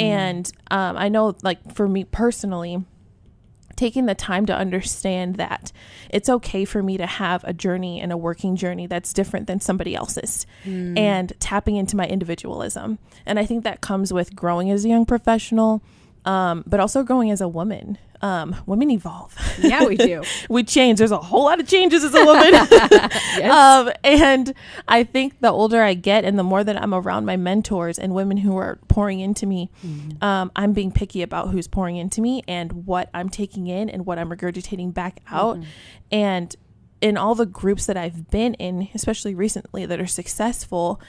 And 0.00 0.50
um, 0.70 0.96
i 0.96 1.08
know 1.08 1.36
like 1.42 1.74
for 1.74 1.88
me 1.88 2.04
personally 2.04 2.84
taking 3.76 4.06
the 4.06 4.14
time 4.14 4.46
to 4.46 4.56
understand 4.56 5.36
that 5.36 5.72
it's 6.10 6.28
okay 6.28 6.64
for 6.64 6.82
me 6.82 6.96
to 6.96 7.06
have 7.06 7.44
a 7.44 7.52
journey 7.52 8.00
and 8.00 8.12
a 8.12 8.16
working 8.16 8.56
journey 8.56 8.86
that's 8.86 9.12
different 9.12 9.46
than 9.46 9.60
somebody 9.60 9.94
else's 9.94 10.46
and 10.96 11.32
tapping 11.40 11.76
into 11.76 11.96
my 11.96 12.06
individualism. 12.06 12.98
And 13.26 13.38
I 13.38 13.46
think 13.46 13.64
that 13.64 13.80
comes 13.80 14.12
with 14.12 14.34
growing 14.34 14.70
as 14.70 14.84
a 14.84 14.88
young 14.88 15.06
professional, 15.06 15.82
um, 16.24 16.64
but 16.66 16.80
also 16.80 17.02
growing 17.02 17.30
as 17.30 17.40
a 17.40 17.48
woman. 17.48 17.98
Um, 18.22 18.54
women 18.66 18.90
evolve. 18.90 19.34
Yeah, 19.60 19.84
we 19.84 19.96
do. 19.96 20.22
we 20.48 20.62
change. 20.62 20.98
There's 20.98 21.10
a 21.10 21.18
whole 21.18 21.44
lot 21.44 21.58
of 21.58 21.66
changes 21.66 22.04
as 22.04 22.14
a 22.14 22.24
woman. 22.24 22.54
um, 23.50 23.92
and 24.04 24.54
I 24.86 25.02
think 25.02 25.40
the 25.40 25.50
older 25.50 25.82
I 25.82 25.94
get 25.94 26.24
and 26.24 26.38
the 26.38 26.44
more 26.44 26.62
that 26.62 26.80
I'm 26.80 26.94
around 26.94 27.26
my 27.26 27.36
mentors 27.36 27.98
and 27.98 28.14
women 28.14 28.36
who 28.36 28.56
are 28.56 28.78
pouring 28.86 29.18
into 29.18 29.44
me, 29.44 29.70
um, 30.20 30.52
I'm 30.54 30.72
being 30.72 30.92
picky 30.92 31.22
about 31.22 31.50
who's 31.50 31.66
pouring 31.66 31.96
into 31.96 32.20
me 32.20 32.44
and 32.46 32.86
what 32.86 33.10
I'm 33.12 33.28
taking 33.28 33.66
in 33.66 33.90
and 33.90 34.06
what 34.06 34.18
I'm 34.20 34.30
regurgitating 34.30 34.94
back 34.94 35.20
out. 35.28 35.58
And 36.12 36.54
in 37.00 37.16
all 37.16 37.34
the 37.34 37.46
groups 37.46 37.86
that 37.86 37.96
I've 37.96 38.30
been 38.30 38.54
in, 38.54 38.88
especially 38.94 39.34
recently 39.34 39.84
that 39.84 40.00
are 40.00 40.06
successful, 40.06 41.00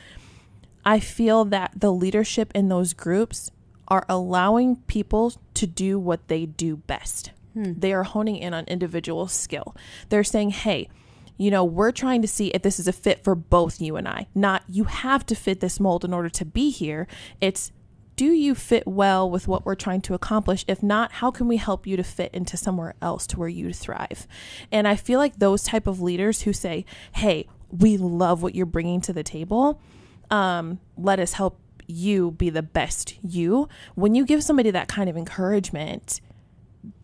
I 0.83 0.99
feel 0.99 1.45
that 1.45 1.71
the 1.75 1.93
leadership 1.93 2.51
in 2.55 2.67
those 2.67 2.93
groups 2.93 3.51
are 3.87 4.05
allowing 4.09 4.77
people 4.87 5.33
to 5.55 5.67
do 5.67 5.99
what 5.99 6.27
they 6.27 6.45
do 6.45 6.77
best. 6.77 7.31
They 7.79 7.93
are 7.93 8.03
honing 8.03 8.37
in 8.37 8.53
on 8.53 8.65
individual 8.65 9.27
skill. 9.27 9.75
They're 10.09 10.23
saying, 10.23 10.51
hey, 10.51 10.89
you 11.37 11.51
know, 11.51 11.63
we're 11.63 11.91
trying 11.91 12.21
to 12.21 12.27
see 12.27 12.47
if 12.47 12.61
this 12.61 12.79
is 12.79 12.87
a 12.87 12.93
fit 12.93 13.23
for 13.23 13.35
both 13.35 13.81
you 13.81 13.95
and 13.95 14.07
I. 14.07 14.27
Not 14.33 14.63
you 14.67 14.85
have 14.85 15.25
to 15.27 15.35
fit 15.35 15.59
this 15.59 15.79
mold 15.79 16.05
in 16.05 16.13
order 16.13 16.29
to 16.29 16.45
be 16.45 16.69
here. 16.69 17.07
It's 17.41 17.71
do 18.15 18.25
you 18.25 18.53
fit 18.53 18.87
well 18.87 19.27
with 19.27 19.47
what 19.47 19.65
we're 19.65 19.73
trying 19.73 20.01
to 20.01 20.13
accomplish? 20.13 20.63
If 20.67 20.83
not, 20.83 21.13
how 21.13 21.31
can 21.31 21.47
we 21.47 21.57
help 21.57 21.87
you 21.87 21.97
to 21.97 22.03
fit 22.03 22.31
into 22.33 22.57
somewhere 22.57 22.93
else 23.01 23.25
to 23.27 23.39
where 23.39 23.49
you 23.49 23.73
thrive? 23.73 24.27
And 24.71 24.87
I 24.87 24.95
feel 24.95 25.17
like 25.17 25.37
those 25.37 25.63
type 25.63 25.87
of 25.87 25.99
leaders 25.99 26.43
who 26.43 26.53
say, 26.53 26.85
"Hey, 27.13 27.47
we 27.71 27.97
love 27.97 28.43
what 28.43 28.53
you're 28.55 28.65
bringing 28.67 29.01
to 29.01 29.13
the 29.13 29.23
table. 29.23 29.81
Um, 30.29 30.79
let 30.97 31.19
us 31.19 31.33
help 31.33 31.59
you 31.87 32.31
be 32.31 32.49
the 32.49 32.63
best 32.63 33.15
you." 33.23 33.67
When 33.95 34.15
you 34.15 34.25
give 34.25 34.43
somebody 34.43 34.71
that 34.71 34.87
kind 34.87 35.09
of 35.09 35.17
encouragement, 35.17 36.21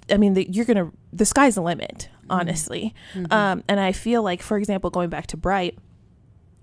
I 0.09 0.17
mean, 0.17 0.33
the, 0.33 0.50
you're 0.50 0.65
gonna 0.65 0.91
the 1.13 1.25
sky's 1.25 1.55
the 1.55 1.62
limit. 1.62 2.09
honestly. 2.29 2.93
Um, 3.31 3.63
and 3.67 3.79
I 3.79 3.91
feel 3.91 4.21
like, 4.24 4.41
for 4.41 4.57
example, 4.57 4.89
going 4.89 5.09
back 5.09 5.27
to 5.27 5.38
Bright, 5.38 5.77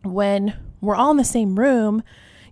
when 0.02 0.54
we're 0.80 0.94
all 0.94 1.11
in 1.11 1.16
the 1.16 1.25
same 1.25 1.58
room, 1.58 2.02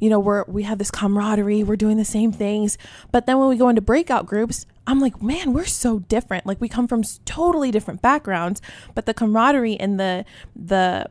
you 0.01 0.11
know, 0.11 0.19
we're 0.19 0.45
we 0.49 0.65
have 0.65 0.79
this 0.79 0.91
camaraderie, 0.91 1.63
we're 1.63 1.77
doing 1.77 1.97
the 1.97 2.05
same 2.05 2.33
things. 2.33 2.77
But 3.13 3.27
then 3.27 3.39
when 3.39 3.49
we 3.49 3.57
go 3.57 3.69
into 3.69 3.81
breakout 3.81 4.27
groups, 4.27 4.67
I'm 4.87 5.01
like, 5.01 5.23
man, 5.23 5.53
we're 5.53 5.65
so 5.65 6.01
different. 6.01 6.47
Like 6.47 6.61
we 6.61 6.69
come 6.69 6.89
from 6.89 7.05
totally 7.25 7.71
different 7.71 8.03
backgrounds, 8.03 8.61
but 8.95 9.07
the 9.07 9.15
camaraderie 9.15 9.79
and 9.79 9.99
the 9.99 10.25
the 10.57 11.07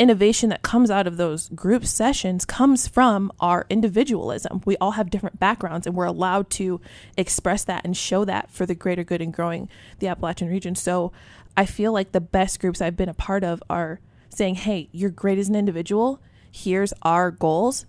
innovation 0.00 0.48
that 0.48 0.62
comes 0.62 0.90
out 0.90 1.06
of 1.06 1.18
those 1.18 1.50
group 1.50 1.84
sessions 1.84 2.46
comes 2.46 2.88
from 2.88 3.30
our 3.38 3.66
individualism. 3.68 4.62
We 4.64 4.78
all 4.78 4.92
have 4.92 5.10
different 5.10 5.38
backgrounds 5.38 5.86
and 5.86 5.94
we're 5.94 6.06
allowed 6.06 6.48
to 6.50 6.80
express 7.18 7.64
that 7.64 7.84
and 7.84 7.94
show 7.94 8.24
that 8.24 8.50
for 8.50 8.64
the 8.64 8.74
greater 8.74 9.04
good 9.04 9.20
in 9.20 9.30
growing 9.30 9.68
the 9.98 10.08
Appalachian 10.08 10.48
region. 10.48 10.74
So 10.74 11.12
I 11.54 11.66
feel 11.66 11.92
like 11.92 12.12
the 12.12 12.20
best 12.20 12.60
groups 12.60 12.80
I've 12.80 12.96
been 12.96 13.10
a 13.10 13.14
part 13.14 13.44
of 13.44 13.62
are 13.68 14.00
saying, 14.30 14.54
hey, 14.54 14.88
you're 14.90 15.10
great 15.10 15.38
as 15.38 15.50
an 15.50 15.54
individual. 15.54 16.22
Here's 16.50 16.94
our 17.02 17.30
goals. 17.30 17.84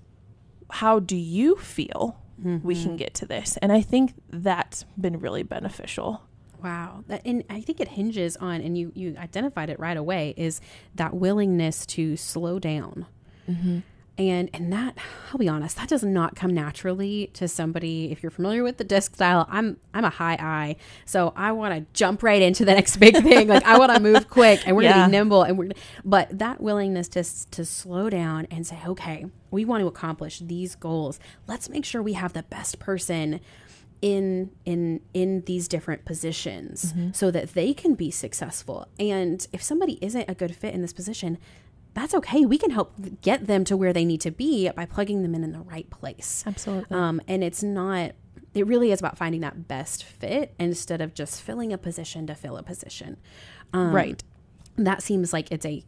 How 0.69 0.99
do 0.99 1.15
you 1.15 1.55
feel 1.55 2.21
mm-hmm. 2.37 2.67
we 2.67 2.75
can 2.75 2.97
get 2.97 3.13
to 3.15 3.25
this? 3.25 3.57
And 3.61 3.71
I 3.71 3.81
think 3.81 4.15
that's 4.29 4.83
been 4.99 5.17
really 5.21 5.43
beneficial. 5.43 6.23
Wow. 6.63 7.03
And 7.25 7.43
I 7.49 7.61
think 7.61 7.79
it 7.79 7.89
hinges 7.89 8.37
on, 8.37 8.61
and 8.61 8.77
you, 8.77 8.91
you 8.95 9.15
identified 9.17 9.69
it 9.69 9.79
right 9.79 9.97
away, 9.97 10.33
is 10.37 10.61
that 10.95 11.13
willingness 11.13 11.85
to 11.87 12.15
slow 12.17 12.59
down. 12.59 13.05
Mm-hmm. 13.49 13.79
And, 14.17 14.49
and 14.53 14.71
that, 14.71 14.97
I'll 15.31 15.39
be 15.39 15.47
honest, 15.47 15.77
that 15.77 15.89
does 15.89 16.03
not 16.03 16.35
come 16.35 16.53
naturally 16.53 17.31
to 17.33 17.47
somebody. 17.47 18.11
If 18.11 18.21
you're 18.21 18.29
familiar 18.29 18.61
with 18.61 18.77
the 18.77 18.83
disc 18.83 19.15
style, 19.15 19.47
I'm, 19.49 19.77
I'm 19.93 20.03
a 20.03 20.09
high 20.09 20.37
I. 20.39 20.75
So 21.05 21.33
I 21.35 21.53
want 21.53 21.73
to 21.73 21.85
jump 21.93 22.21
right 22.21 22.41
into 22.41 22.63
the 22.63 22.73
next 22.73 22.97
big 22.97 23.15
thing. 23.17 23.47
Like 23.47 23.63
I 23.63 23.79
want 23.79 23.93
to 23.95 23.99
move 23.99 24.27
quick 24.29 24.67
and 24.67 24.75
we're 24.75 24.83
gonna 24.83 25.07
be 25.07 25.11
nimble 25.11 25.43
and 25.43 25.57
we're, 25.57 25.65
gonna, 25.65 25.75
but 26.03 26.37
that 26.37 26.61
willingness 26.61 27.07
to, 27.09 27.23
to 27.51 27.65
slow 27.65 28.09
down 28.09 28.47
and 28.51 28.67
say, 28.67 28.79
okay, 28.85 29.25
we 29.49 29.65
want 29.65 29.81
to 29.81 29.87
accomplish 29.87 30.39
these 30.39 30.75
goals. 30.75 31.19
Let's 31.47 31.69
make 31.69 31.85
sure 31.85 32.03
we 32.03 32.13
have 32.13 32.33
the 32.33 32.43
best 32.43 32.79
person 32.79 33.39
in 34.01 34.49
in 34.65 35.01
in 35.13 35.41
these 35.41 35.67
different 35.67 36.05
positions 36.05 36.93
so 37.13 37.29
that 37.31 37.53
they 37.53 37.73
can 37.73 37.93
be 37.93 38.09
successful. 38.11 38.87
And 38.99 39.45
if 39.53 39.61
somebody 39.61 39.99
isn't 40.01 40.29
a 40.29 40.33
good 40.33 40.55
fit 40.55 40.73
in 40.73 40.81
this 40.81 40.93
position 40.93 41.37
that's 41.93 42.13
okay. 42.13 42.45
We 42.45 42.57
can 42.57 42.71
help 42.71 42.93
get 43.21 43.47
them 43.47 43.63
to 43.65 43.75
where 43.75 43.91
they 43.91 44.05
need 44.05 44.21
to 44.21 44.31
be 44.31 44.69
by 44.69 44.85
plugging 44.85 45.23
them 45.23 45.35
in 45.35 45.43
in 45.43 45.51
the 45.51 45.59
right 45.59 45.89
place. 45.89 46.43
Absolutely. 46.47 46.95
um, 46.95 47.21
and 47.27 47.43
it's 47.43 47.63
not 47.63 48.11
it 48.53 48.67
really 48.67 48.91
is 48.91 48.99
about 48.99 49.17
finding 49.17 49.41
that 49.41 49.67
best 49.67 50.03
fit 50.03 50.53
instead 50.59 51.01
of 51.01 51.13
just 51.13 51.41
filling 51.41 51.71
a 51.71 51.77
position 51.77 52.27
to 52.27 52.35
fill 52.35 52.57
a 52.57 52.63
position. 52.63 53.17
Um, 53.73 53.93
right. 53.93 54.21
that 54.75 55.01
seems 55.01 55.31
like 55.31 55.51
it's 55.51 55.65
a 55.65 55.83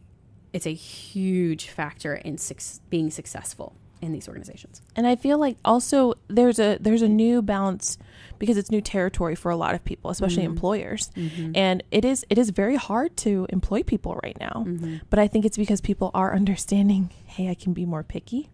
it's 0.54 0.66
a 0.66 0.74
huge 0.74 1.70
factor 1.70 2.16
in 2.16 2.38
suc 2.38 2.60
being 2.90 3.10
successful 3.10 3.76
in 4.04 4.12
these 4.12 4.28
organizations. 4.28 4.82
And 4.96 5.08
I 5.08 5.16
feel 5.16 5.38
like 5.38 5.58
also 5.64 6.14
there's 6.28 6.60
a 6.60 6.78
there's 6.80 7.02
a 7.02 7.08
new 7.08 7.42
balance 7.42 7.98
because 8.38 8.58
it's 8.58 8.70
new 8.70 8.82
territory 8.82 9.36
for 9.36 9.50
a 9.50 9.56
lot 9.56 9.74
of 9.74 9.84
people, 9.84 10.12
especially 10.12 10.44
mm-hmm. 10.44 10.52
employers. 10.52 11.10
Mm-hmm. 11.16 11.54
And 11.56 11.84
it 11.92 12.04
is 12.04 12.26
it 12.30 12.38
is 12.38 12.50
very 12.50 12.76
hard 12.76 13.16
to 13.18 13.48
employ 13.50 13.84
people 13.84 14.20
right 14.22 14.38
now. 14.40 14.66
Mm-hmm. 14.68 14.98
But 15.10 15.20
I 15.20 15.28
think 15.28 15.46
it's 15.46 15.58
because 15.58 15.82
people 15.82 16.12
are 16.14 16.36
understanding, 16.36 17.10
hey, 17.26 17.50
I 17.50 17.56
can 17.56 17.74
be 17.74 17.86
more 17.86 18.04
picky. 18.04 18.50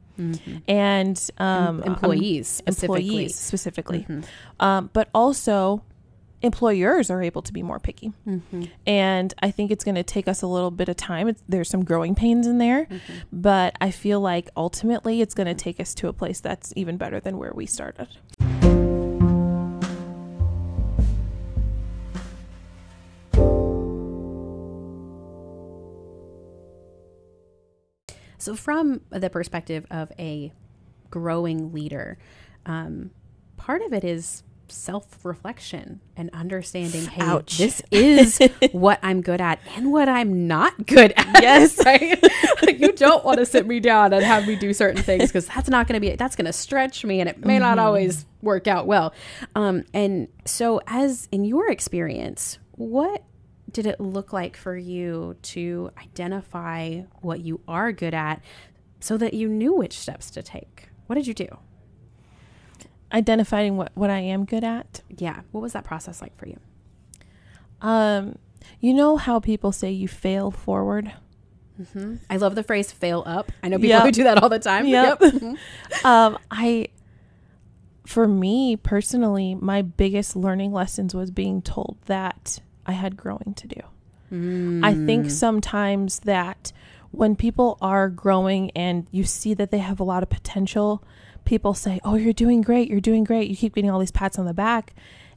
And 0.68 1.18
um, 1.38 1.82
employees 1.84 2.50
specifically. 2.50 3.06
employees 3.06 3.36
specifically, 3.36 4.06
um, 4.60 4.90
but 4.92 5.08
also 5.14 5.82
employers 6.42 7.10
are 7.10 7.22
able 7.22 7.42
to 7.42 7.54
be 7.54 7.64
more 7.64 7.80
picky. 7.80 8.14
And 8.86 9.34
I 9.40 9.52
think 9.52 9.72
it's 9.72 9.84
going 9.84 9.96
to 9.96 10.04
take 10.04 10.28
us 10.28 10.42
a 10.42 10.48
little 10.48 10.72
bit 10.72 10.90
of 10.90 10.96
time. 10.96 11.28
It's, 11.28 11.44
there's 11.48 11.70
some 11.70 11.84
growing 11.84 12.16
pains 12.16 12.48
in 12.48 12.58
there, 12.58 12.88
but 13.32 13.76
I 13.82 13.92
feel 13.92 14.22
like 14.22 14.50
ultimately 14.56 15.22
it's 15.22 15.34
going 15.34 15.48
to 15.48 15.54
take 15.54 15.80
us 15.80 15.94
to 15.96 16.08
a 16.08 16.14
place 16.14 16.40
that's 16.40 16.74
even 16.76 16.98
better 16.98 17.20
than 17.20 17.38
where 17.38 17.52
we 17.54 17.66
started. 17.66 18.08
So, 28.42 28.56
from 28.56 29.02
the 29.10 29.30
perspective 29.30 29.86
of 29.92 30.14
a 30.18 30.54
growing 31.12 31.74
leader, 31.74 32.18
um, 32.66 33.12
part 33.58 33.82
of 33.82 33.92
it 33.92 34.06
is 34.06 34.44
self 34.72 35.24
reflection 35.24 36.02
and 36.16 36.30
understanding 36.34 37.06
hey, 37.06 37.22
Ouch. 37.22 37.58
this 37.58 37.82
is 37.92 38.40
what 38.72 39.00
I'm 39.04 39.22
good 39.22 39.42
at 39.42 39.60
and 39.76 39.92
what 39.92 40.10
I'm 40.10 40.48
not 40.48 40.86
good 40.86 41.14
at. 41.16 41.42
Yes. 41.42 41.78
right? 41.86 42.22
Like, 42.62 42.80
you 42.80 42.92
don't 42.94 43.24
want 43.24 43.40
to 43.40 43.46
sit 43.46 43.68
me 43.68 43.80
down 43.80 44.14
and 44.14 44.24
have 44.24 44.48
me 44.48 44.56
do 44.56 44.74
certain 44.74 45.02
things 45.02 45.28
because 45.28 45.48
that's 45.48 45.70
not 45.70 45.88
going 45.88 45.96
to 45.96 46.00
be, 46.00 46.16
that's 46.16 46.36
going 46.36 46.46
to 46.46 46.54
stretch 46.54 47.04
me 47.06 47.20
and 47.20 47.30
it 47.30 47.46
may 47.46 47.60
not 47.60 47.80
always 47.80 48.26
work 48.42 48.68
out 48.68 48.88
well. 48.88 49.14
Um, 49.56 49.86
and 49.94 50.28
so, 50.46 50.82
as 50.88 51.28
in 51.32 51.46
your 51.46 51.70
experience, 51.70 52.60
what 52.72 53.24
did 53.72 53.86
it 53.86 54.00
look 54.00 54.34
like 54.34 54.58
for 54.58 54.76
you 54.76 55.36
to 55.42 55.92
identify 55.98 57.02
what 57.22 57.42
you 57.42 57.62
are 57.68 57.92
good 57.92 58.14
at 58.14 58.42
so 59.00 59.18
that 59.18 59.34
you 59.34 59.48
knew 59.48 59.74
which 59.74 59.98
steps 59.98 60.30
to 60.32 60.42
take? 60.42 60.90
What 61.08 61.16
did 61.16 61.28
you 61.28 61.34
do? 61.34 61.48
Identifying 63.12 63.76
what, 63.78 63.92
what 63.96 64.10
I 64.10 64.20
am 64.20 64.46
good 64.46 64.64
at. 64.64 65.02
Yeah. 65.18 65.42
What 65.52 65.62
was 65.62 65.74
that 65.74 65.84
process 65.84 66.22
like 66.22 66.38
for 66.38 66.48
you? 66.48 66.60
Um, 67.82 68.38
you 68.80 68.94
know 68.94 69.18
how 69.18 69.40
people 69.40 69.72
say 69.72 69.92
you 69.92 70.08
fail 70.08 70.52
forward? 70.52 71.12
I 72.30 72.36
love 72.36 72.56
the 72.56 72.64
phrase 72.64 72.92
fail 72.92 73.24
up. 73.26 73.54
I 73.64 73.70
know 73.70 73.78
people 73.78 73.90
Yep. 73.92 74.04
who 74.04 74.12
do 74.12 74.24
that 74.26 74.44
all 74.44 74.50
the 74.50 74.60
time. 74.60 74.86
Yep. 74.86 75.20
Mhm. 75.22 75.58
um, 76.06 76.38
I, 76.52 76.90
for 78.06 78.28
me 78.28 78.76
personally, 78.76 79.56
my 79.56 79.82
biggest 79.82 80.36
learning 80.36 80.74
lessons 80.74 81.16
was 81.16 81.32
being 81.32 81.62
told 81.62 81.98
that 82.08 82.60
I 82.86 82.92
had 82.92 83.16
growing 83.16 83.54
to 83.56 83.68
do. 83.68 83.82
I 84.86 84.94
think 84.94 85.32
sometimes 85.32 86.20
that 86.20 86.72
when 87.10 87.36
people 87.36 87.80
are 87.82 88.10
growing 88.10 88.70
and 88.72 89.08
you 89.10 89.24
see 89.24 89.56
that 89.56 89.72
they 89.72 89.80
have 89.80 90.00
a 90.00 90.04
lot 90.04 90.22
of 90.22 90.30
potential, 90.30 91.04
people 91.50 91.74
say, 91.74 92.00
Oh, 92.06 92.16
you're 92.16 92.32
doing 92.32 92.62
great. 92.62 92.90
You're 92.90 93.02
doing 93.02 93.24
great. 93.24 93.50
You 93.50 93.58
keep 93.58 93.74
getting 93.74 93.90
all 93.90 94.00
these 94.00 94.12
pats 94.12 94.38
on 94.38 94.46
the 94.46 94.54
back. 94.54 94.94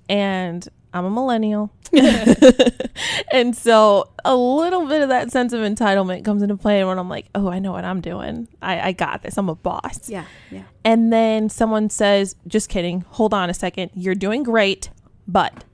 And 0.09 0.69
I'm 0.92 1.07
a 1.07 1.11
millennial. 1.11 1.73
and 3.33 3.57
so 3.57 4.11
a 4.25 4.37
little 4.37 4.87
bit 4.87 5.00
of 5.00 5.09
that 5.09 5.33
sense 5.33 5.54
of 5.54 5.61
entitlement 5.61 6.23
comes 6.25 6.42
into 6.42 6.57
play 6.57 6.85
when 6.85 6.99
I'm 6.99 7.09
like, 7.09 7.26
Oh, 7.35 7.49
I 7.49 7.59
know 7.59 7.73
what 7.73 7.85
I'm 7.85 8.02
doing. 8.02 8.47
I, 8.61 8.88
I 8.88 8.92
got 8.92 9.23
this. 9.23 9.38
I'm 9.38 9.49
a 9.49 9.54
boss. 9.54 10.09
Yeah. 10.09 10.26
Yeah. 10.50 10.64
And 10.85 11.11
then 11.11 11.49
someone 11.49 11.88
says, 11.88 12.37
just 12.47 12.69
kidding, 12.69 13.00
hold 13.09 13.33
on 13.33 13.49
a 13.49 13.54
second. 13.54 13.90
You're 13.95 14.14
doing 14.14 14.42
great, 14.42 14.90
but 15.26 15.64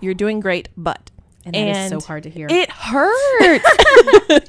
you're 0.00 0.14
doing 0.14 0.38
great, 0.38 0.68
but. 0.76 1.10
And 1.54 1.54
that 1.74 1.92
is 1.92 2.02
so 2.02 2.06
hard 2.06 2.24
to 2.24 2.30
hear. 2.30 2.48
It 2.50 2.70
hurts. 2.70 3.64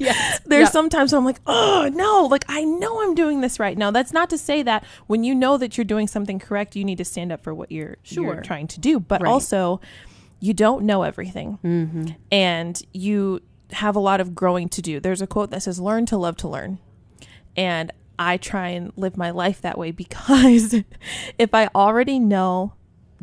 yes. 0.00 0.40
There's 0.46 0.66
Yeah. 0.66 0.70
sometimes 0.70 1.12
I'm 1.12 1.24
like, 1.24 1.40
oh 1.46 1.88
no, 1.94 2.26
like 2.30 2.44
I 2.48 2.64
know 2.64 3.02
I'm 3.02 3.14
doing 3.14 3.40
this 3.40 3.58
right. 3.60 3.78
Now 3.78 3.90
that's 3.90 4.12
not 4.12 4.30
to 4.30 4.38
say 4.38 4.62
that 4.64 4.84
when 5.06 5.22
you 5.24 5.34
know 5.34 5.56
that 5.58 5.76
you're 5.78 5.84
doing 5.84 6.08
something 6.08 6.38
correct, 6.38 6.74
you 6.76 6.84
need 6.84 6.98
to 6.98 7.04
stand 7.04 7.30
up 7.32 7.42
for 7.42 7.54
what 7.54 7.70
you're, 7.72 7.96
you're 8.04 8.40
trying 8.42 8.66
to 8.68 8.80
do. 8.80 8.98
But 9.00 9.22
Right. 9.22 9.30
also, 9.30 9.80
you 10.40 10.52
don't 10.54 10.84
know 10.84 11.02
everything, 11.04 11.58
Mm-hmm. 11.64 12.06
and 12.32 12.80
you 12.92 13.40
have 13.72 13.94
a 13.96 14.00
lot 14.00 14.20
of 14.20 14.34
growing 14.34 14.68
to 14.70 14.80
do. 14.82 14.98
There's 15.00 15.20
a 15.22 15.26
quote 15.26 15.50
that 15.50 15.62
says, 15.62 15.78
"Learn 15.80 16.06
to 16.06 16.16
love 16.16 16.36
to 16.38 16.48
learn," 16.48 16.78
and 17.56 17.92
I 18.18 18.36
try 18.36 18.68
and 18.68 18.92
live 18.96 19.16
my 19.16 19.30
life 19.30 19.60
that 19.62 19.76
way 19.78 19.90
because 20.04 20.74
if 21.38 21.54
I 21.54 21.68
already 21.74 22.18
know 22.18 22.72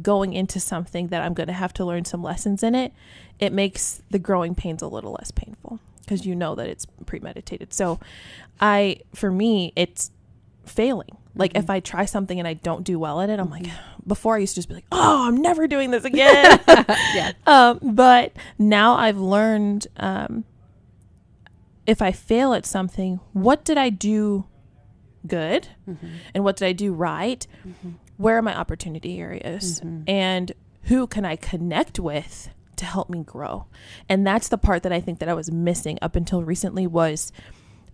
going 0.01 0.33
into 0.33 0.59
something 0.59 1.07
that 1.07 1.21
I'm 1.21 1.33
going 1.33 1.47
to 1.47 1.53
have 1.53 1.73
to 1.75 1.85
learn 1.85 2.05
some 2.05 2.21
lessons 2.21 2.63
in 2.63 2.75
it, 2.75 2.93
it 3.39 3.53
makes 3.53 4.01
the 4.09 4.19
growing 4.19 4.55
pains 4.55 4.81
a 4.81 4.87
little 4.87 5.13
less 5.13 5.31
painful 5.31 5.79
because 6.01 6.25
you 6.25 6.35
know 6.35 6.55
that 6.55 6.67
it's 6.67 6.85
premeditated. 7.05 7.73
So, 7.73 7.99
I, 8.59 8.97
for 9.13 9.31
me, 9.31 9.73
it's 9.75 10.11
failing. 10.65 11.17
Like 11.35 11.55
if 11.55 11.69
I 11.69 11.79
try 11.79 12.05
something 12.05 12.39
and 12.39 12.47
I 12.47 12.53
don't 12.53 12.83
do 12.83 12.97
well 12.97 13.21
at 13.21 13.29
it, 13.29 13.39
I'm 13.39 13.49
like, 13.49 13.67
before 14.07 14.35
I 14.35 14.39
used 14.39 14.53
to 14.55 14.59
just 14.59 14.69
be 14.69 14.75
like, 14.75 14.85
oh, 14.91 15.27
I'm 15.27 15.41
never 15.41 15.67
doing 15.67 15.91
this 15.91 16.05
again. 16.05 16.59
yeah. 16.67 17.31
um, 17.47 17.79
but 17.81 18.33
now 18.57 18.95
I've 18.95 19.17
learned 19.17 19.87
um, 19.97 20.45
if 21.85 22.01
I 22.01 22.11
fail 22.11 22.53
at 22.53 22.65
something, 22.65 23.19
what 23.33 23.65
did 23.65 23.77
I 23.77 23.89
do 23.89 24.45
good 25.27 25.69
and 26.33 26.43
what 26.43 26.55
did 26.57 26.65
I 26.67 26.71
do 26.71 26.93
right? 26.93 27.45
Where 28.17 28.37
are 28.37 28.41
my 28.41 28.57
opportunity 28.57 29.19
areas? 29.19 29.81
Mm-hmm. 29.81 30.03
And 30.07 30.51
who 30.83 31.07
can 31.07 31.25
I 31.25 31.35
connect 31.35 31.99
with 31.99 32.49
to 32.77 32.85
help 32.85 33.09
me 33.09 33.23
grow? 33.23 33.65
And 34.07 34.25
that's 34.25 34.47
the 34.47 34.57
part 34.57 34.83
that 34.83 34.93
I 34.93 35.01
think 35.01 35.19
that 35.19 35.29
I 35.29 35.33
was 35.33 35.51
missing 35.51 35.97
up 36.01 36.15
until 36.15 36.43
recently 36.43 36.87
was 36.87 37.31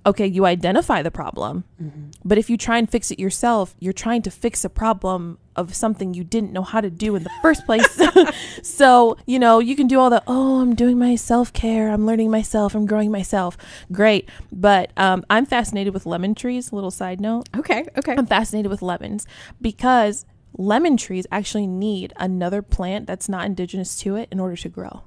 okay, 0.05 0.25
you 0.25 0.45
identify 0.45 1.01
the 1.01 1.11
problem, 1.11 1.63
but 2.23 2.37
if 2.37 2.49
you 2.49 2.57
try 2.57 2.77
and 2.77 2.89
fix 2.89 3.11
it 3.11 3.19
yourself, 3.19 3.75
you're 3.79 3.93
trying 3.93 4.21
to 4.23 4.31
fix 4.31 4.63
a 4.63 4.69
problem 4.69 5.37
of 5.55 5.75
something 5.75 6.13
you 6.13 6.23
didn't 6.23 6.51
know 6.51 6.61
how 6.63 6.81
to 6.81 6.89
do 6.89 7.15
in 7.15 7.23
the 7.23 7.31
first 7.41 7.65
place. 7.65 7.99
so, 8.63 9.17
you 9.25 9.39
know, 9.39 9.59
you 9.59 9.75
can 9.75 9.87
do 9.87 9.99
all 9.99 10.09
the, 10.09 10.23
oh, 10.27 10.61
I'm 10.61 10.75
doing 10.75 10.97
my 10.97 11.15
self 11.15 11.51
care, 11.53 11.89
I'm 11.89 12.05
learning 12.05 12.31
myself, 12.31 12.75
I'm 12.75 12.85
growing 12.85 13.11
myself. 13.11 13.57
Great. 13.91 14.29
But 14.51 14.91
um, 14.97 15.25
I'm 15.29 15.45
fascinated 15.45 15.93
with 15.93 16.05
lemon 16.05 16.35
trees. 16.35 16.71
Little 16.71 16.91
side 16.91 17.19
note. 17.19 17.49
Okay. 17.55 17.85
Okay. 17.97 18.15
I'm 18.17 18.25
fascinated 18.25 18.71
with 18.71 18.81
lemons 18.81 19.27
because 19.61 20.25
lemon 20.57 20.97
trees 20.97 21.25
actually 21.31 21.67
need 21.67 22.13
another 22.17 22.61
plant 22.61 23.07
that's 23.07 23.29
not 23.29 23.45
indigenous 23.45 23.97
to 23.97 24.15
it 24.15 24.29
in 24.31 24.39
order 24.39 24.55
to 24.55 24.69
grow. 24.69 25.03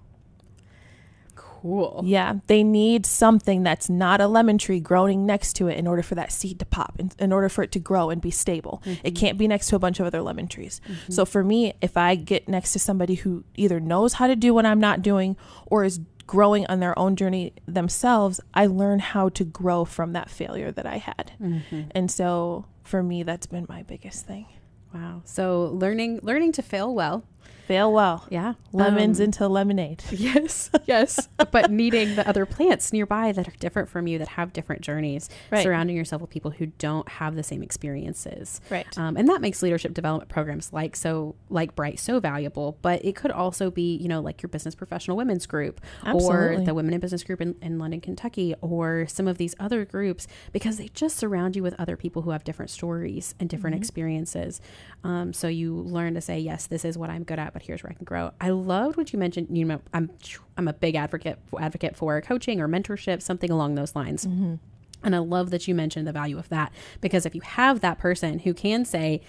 Cool. 1.65 2.03
Yeah, 2.05 2.41
they 2.47 2.63
need 2.63 3.07
something 3.07 3.63
that's 3.63 3.89
not 3.89 4.21
a 4.21 4.27
lemon 4.27 4.59
tree 4.59 4.81
growing 4.81 5.25
next 5.25 5.55
to 5.55 5.69
it 5.69 5.79
in 5.79 5.87
order 5.87 6.03
for 6.03 6.15
that 6.15 6.31
seed 6.31 6.59
to 6.59 6.67
pop, 6.67 6.93
in, 6.99 7.11
in 7.19 7.33
order 7.33 7.49
for 7.49 7.63
it 7.63 7.73
to 7.73 7.79
grow 7.79 8.11
and 8.11 8.21
be 8.21 8.31
stable. 8.31 8.83
It 8.85 8.89
mm-hmm. 8.89 9.15
can't 9.15 9.39
be 9.39 9.49
next 9.49 9.69
to 9.69 9.77
a 9.77 9.79
bunch 9.79 9.99
of 9.99 10.05
other 10.05 10.21
lemon 10.21 10.47
trees. 10.47 10.83
Mm-hmm. 10.87 11.13
So 11.13 11.25
for 11.25 11.43
me, 11.43 11.73
if 11.81 11.97
I 11.97 12.17
get 12.17 12.51
next 12.51 12.75
to 12.75 12.79
somebody 12.79 13.15
who 13.15 13.45
either 13.57 13.81
knows 13.81 14.13
how 14.13 14.27
to 14.27 14.37
do 14.37 14.53
what 14.53 14.67
I'm 14.67 14.79
not 14.79 15.01
doing 15.01 15.39
or 15.65 15.85
is 15.85 16.01
growing 16.27 16.67
on 16.67 16.81
their 16.81 16.99
own 16.99 17.17
journey 17.17 17.55
themselves, 17.67 18.43
I 18.53 18.67
learn 18.67 18.99
how 18.99 19.31
to 19.31 19.43
grow 19.43 19.87
from 19.87 20.13
that 20.13 20.29
failure 20.29 20.71
that 20.71 20.85
I 20.85 20.99
had. 20.99 21.33
Mm-hmm. 21.41 21.83
And 21.93 22.11
so 22.11 22.67
for 22.83 23.03
me, 23.03 23.23
that's 23.23 23.47
been 23.47 23.65
my 23.71 23.85
biggest 23.85 24.27
thing. 24.27 24.49
Wow. 24.93 25.23
So 25.25 25.71
learning 25.73 26.21
learning 26.23 26.53
to 26.53 26.63
fail 26.63 26.95
well. 26.95 27.25
Fail 27.67 27.93
well. 27.93 28.27
Yeah. 28.31 28.55
Lemons 28.73 29.21
Um, 29.21 29.25
into 29.25 29.49
lemonade. 29.49 30.03
Yes, 30.13 30.71
yes. 30.87 31.29
but 31.51 31.71
needing 31.71 32.15
the 32.17 32.27
other 32.29 32.45
plants 32.47 32.93
nearby 32.93 33.33
that 33.33 33.47
are 33.49 33.55
different 33.59 33.89
from 33.89 34.07
you, 34.07 34.19
that 34.19 34.29
have 34.29 34.53
different 34.53 34.83
journeys, 34.83 35.29
Right. 35.51 35.63
surrounding 35.63 35.97
yourself 35.97 36.21
with 36.23 36.31
people 36.31 36.51
who 36.51 36.67
don't 36.67 37.09
have 37.09 37.35
the 37.37 37.43
same 37.43 37.63
experiences. 37.63 38.61
Right. 38.71 38.87
Um, 38.99 39.17
and 39.17 39.29
that 39.29 39.41
makes 39.41 39.63
leadership 39.63 39.95
development 39.95 40.31
programs 40.31 40.73
like 40.73 40.97
so 40.97 41.35
like 41.49 41.75
Bright 41.75 41.99
so 41.99 42.21
valuable. 42.21 42.79
But 42.83 43.05
it 43.05 43.17
could 43.17 43.31
also 43.31 43.71
be, 43.71 43.97
you 43.97 44.09
know, 44.09 44.21
like 44.21 44.43
your 44.43 44.49
business 44.49 44.75
professional 44.75 45.17
women's 45.17 45.47
group 45.47 45.81
or 46.07 46.59
the 46.65 46.75
women 46.75 46.93
in 46.95 47.01
business 47.01 47.25
group 47.25 47.41
in, 47.41 47.55
in 47.63 47.79
London, 47.79 48.01
Kentucky, 48.01 48.55
or 48.61 49.07
some 49.09 49.27
of 49.29 49.39
these 49.39 49.55
other 49.59 49.85
groups 49.85 50.27
because 50.53 50.77
they 50.77 50.89
just 50.95 51.17
surround 51.17 51.57
you 51.57 51.63
with 51.63 51.75
other 51.79 51.97
people 51.97 52.23
who 52.23 52.31
have 52.31 52.45
different 52.45 52.71
stories 52.71 53.35
and 53.41 53.49
different 53.49 53.77
experiences. 53.77 54.61
Um, 55.03 55.33
so 55.33 55.49
you 55.49 55.75
learn 55.75 56.15
to 56.15 56.21
say, 56.21 56.39
yes, 56.39 56.67
this 56.67 56.85
is 56.85 56.97
what 56.99 57.11
I'm 57.11 57.25
good 57.25 57.39
at, 57.39 57.53
but 57.55 57.63
here's 57.63 57.83
where 57.83 57.91
I 57.91 57.95
can 57.95 58.05
grow. 58.05 58.33
I 58.41 58.51
loved 58.51 58.99
what 58.99 59.13
you 59.15 59.19
mentioned. 59.19 59.57
You 59.57 59.65
know, 59.65 59.81
I'm 59.95 60.11
I'm 60.59 60.69
a 60.69 60.75
big 60.75 60.95
advocate 60.97 61.39
advocate 61.59 61.97
for 61.97 62.21
coaching 62.21 62.61
or 62.61 62.69
mentorship, 62.69 63.23
something 63.23 63.51
along 63.51 63.77
those 63.77 63.97
lines. 63.97 64.27
Mm-hmm. 64.27 64.57
And 65.03 65.15
I 65.15 65.19
love 65.19 65.51
that 65.51 65.67
you 65.67 65.75
mentioned 65.75 66.07
the 66.07 66.13
value 66.13 66.39
of 66.39 66.49
that 66.51 66.73
because 67.01 67.25
if 67.25 67.35
you 67.35 67.41
have 67.43 67.81
that 67.81 67.99
person 67.99 68.41
who 68.41 68.53
can 68.55 68.85
say, 68.85 69.21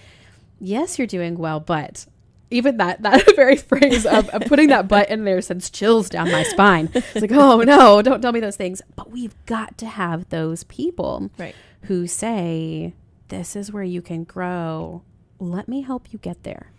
yes, 0.60 0.98
you're 0.98 1.06
doing 1.06 1.36
well, 1.38 1.60
but 1.60 2.06
even 2.50 2.76
that 2.78 3.02
that 3.02 3.24
very 3.36 3.56
phrase 3.56 4.06
of, 4.06 4.28
of 4.30 4.42
putting 4.42 4.68
that 4.68 4.86
but 4.88 5.10
in 5.10 5.24
there 5.24 5.40
sends 5.42 5.68
chills 5.70 6.08
down 6.08 6.30
my 6.30 6.42
spine. 6.44 6.88
It's 6.94 7.16
like, 7.20 7.32
oh 7.32 7.60
no, 7.60 8.02
don't 8.02 8.20
tell 8.22 8.32
me 8.32 8.40
those 8.40 8.56
things. 8.56 8.82
But 8.94 9.10
we've 9.10 9.34
got 9.46 9.78
to 9.78 9.86
have 9.86 10.28
those 10.30 10.64
people 10.64 11.30
Right. 11.38 11.54
who 11.82 12.06
say, 12.06 12.94
this 13.28 13.56
is 13.56 13.72
where 13.72 13.82
you 13.84 14.00
can 14.02 14.24
grow. 14.24 15.02
Let 15.38 15.68
me 15.68 15.82
help 15.82 16.12
you 16.12 16.18
get 16.18 16.42
there. 16.44 16.72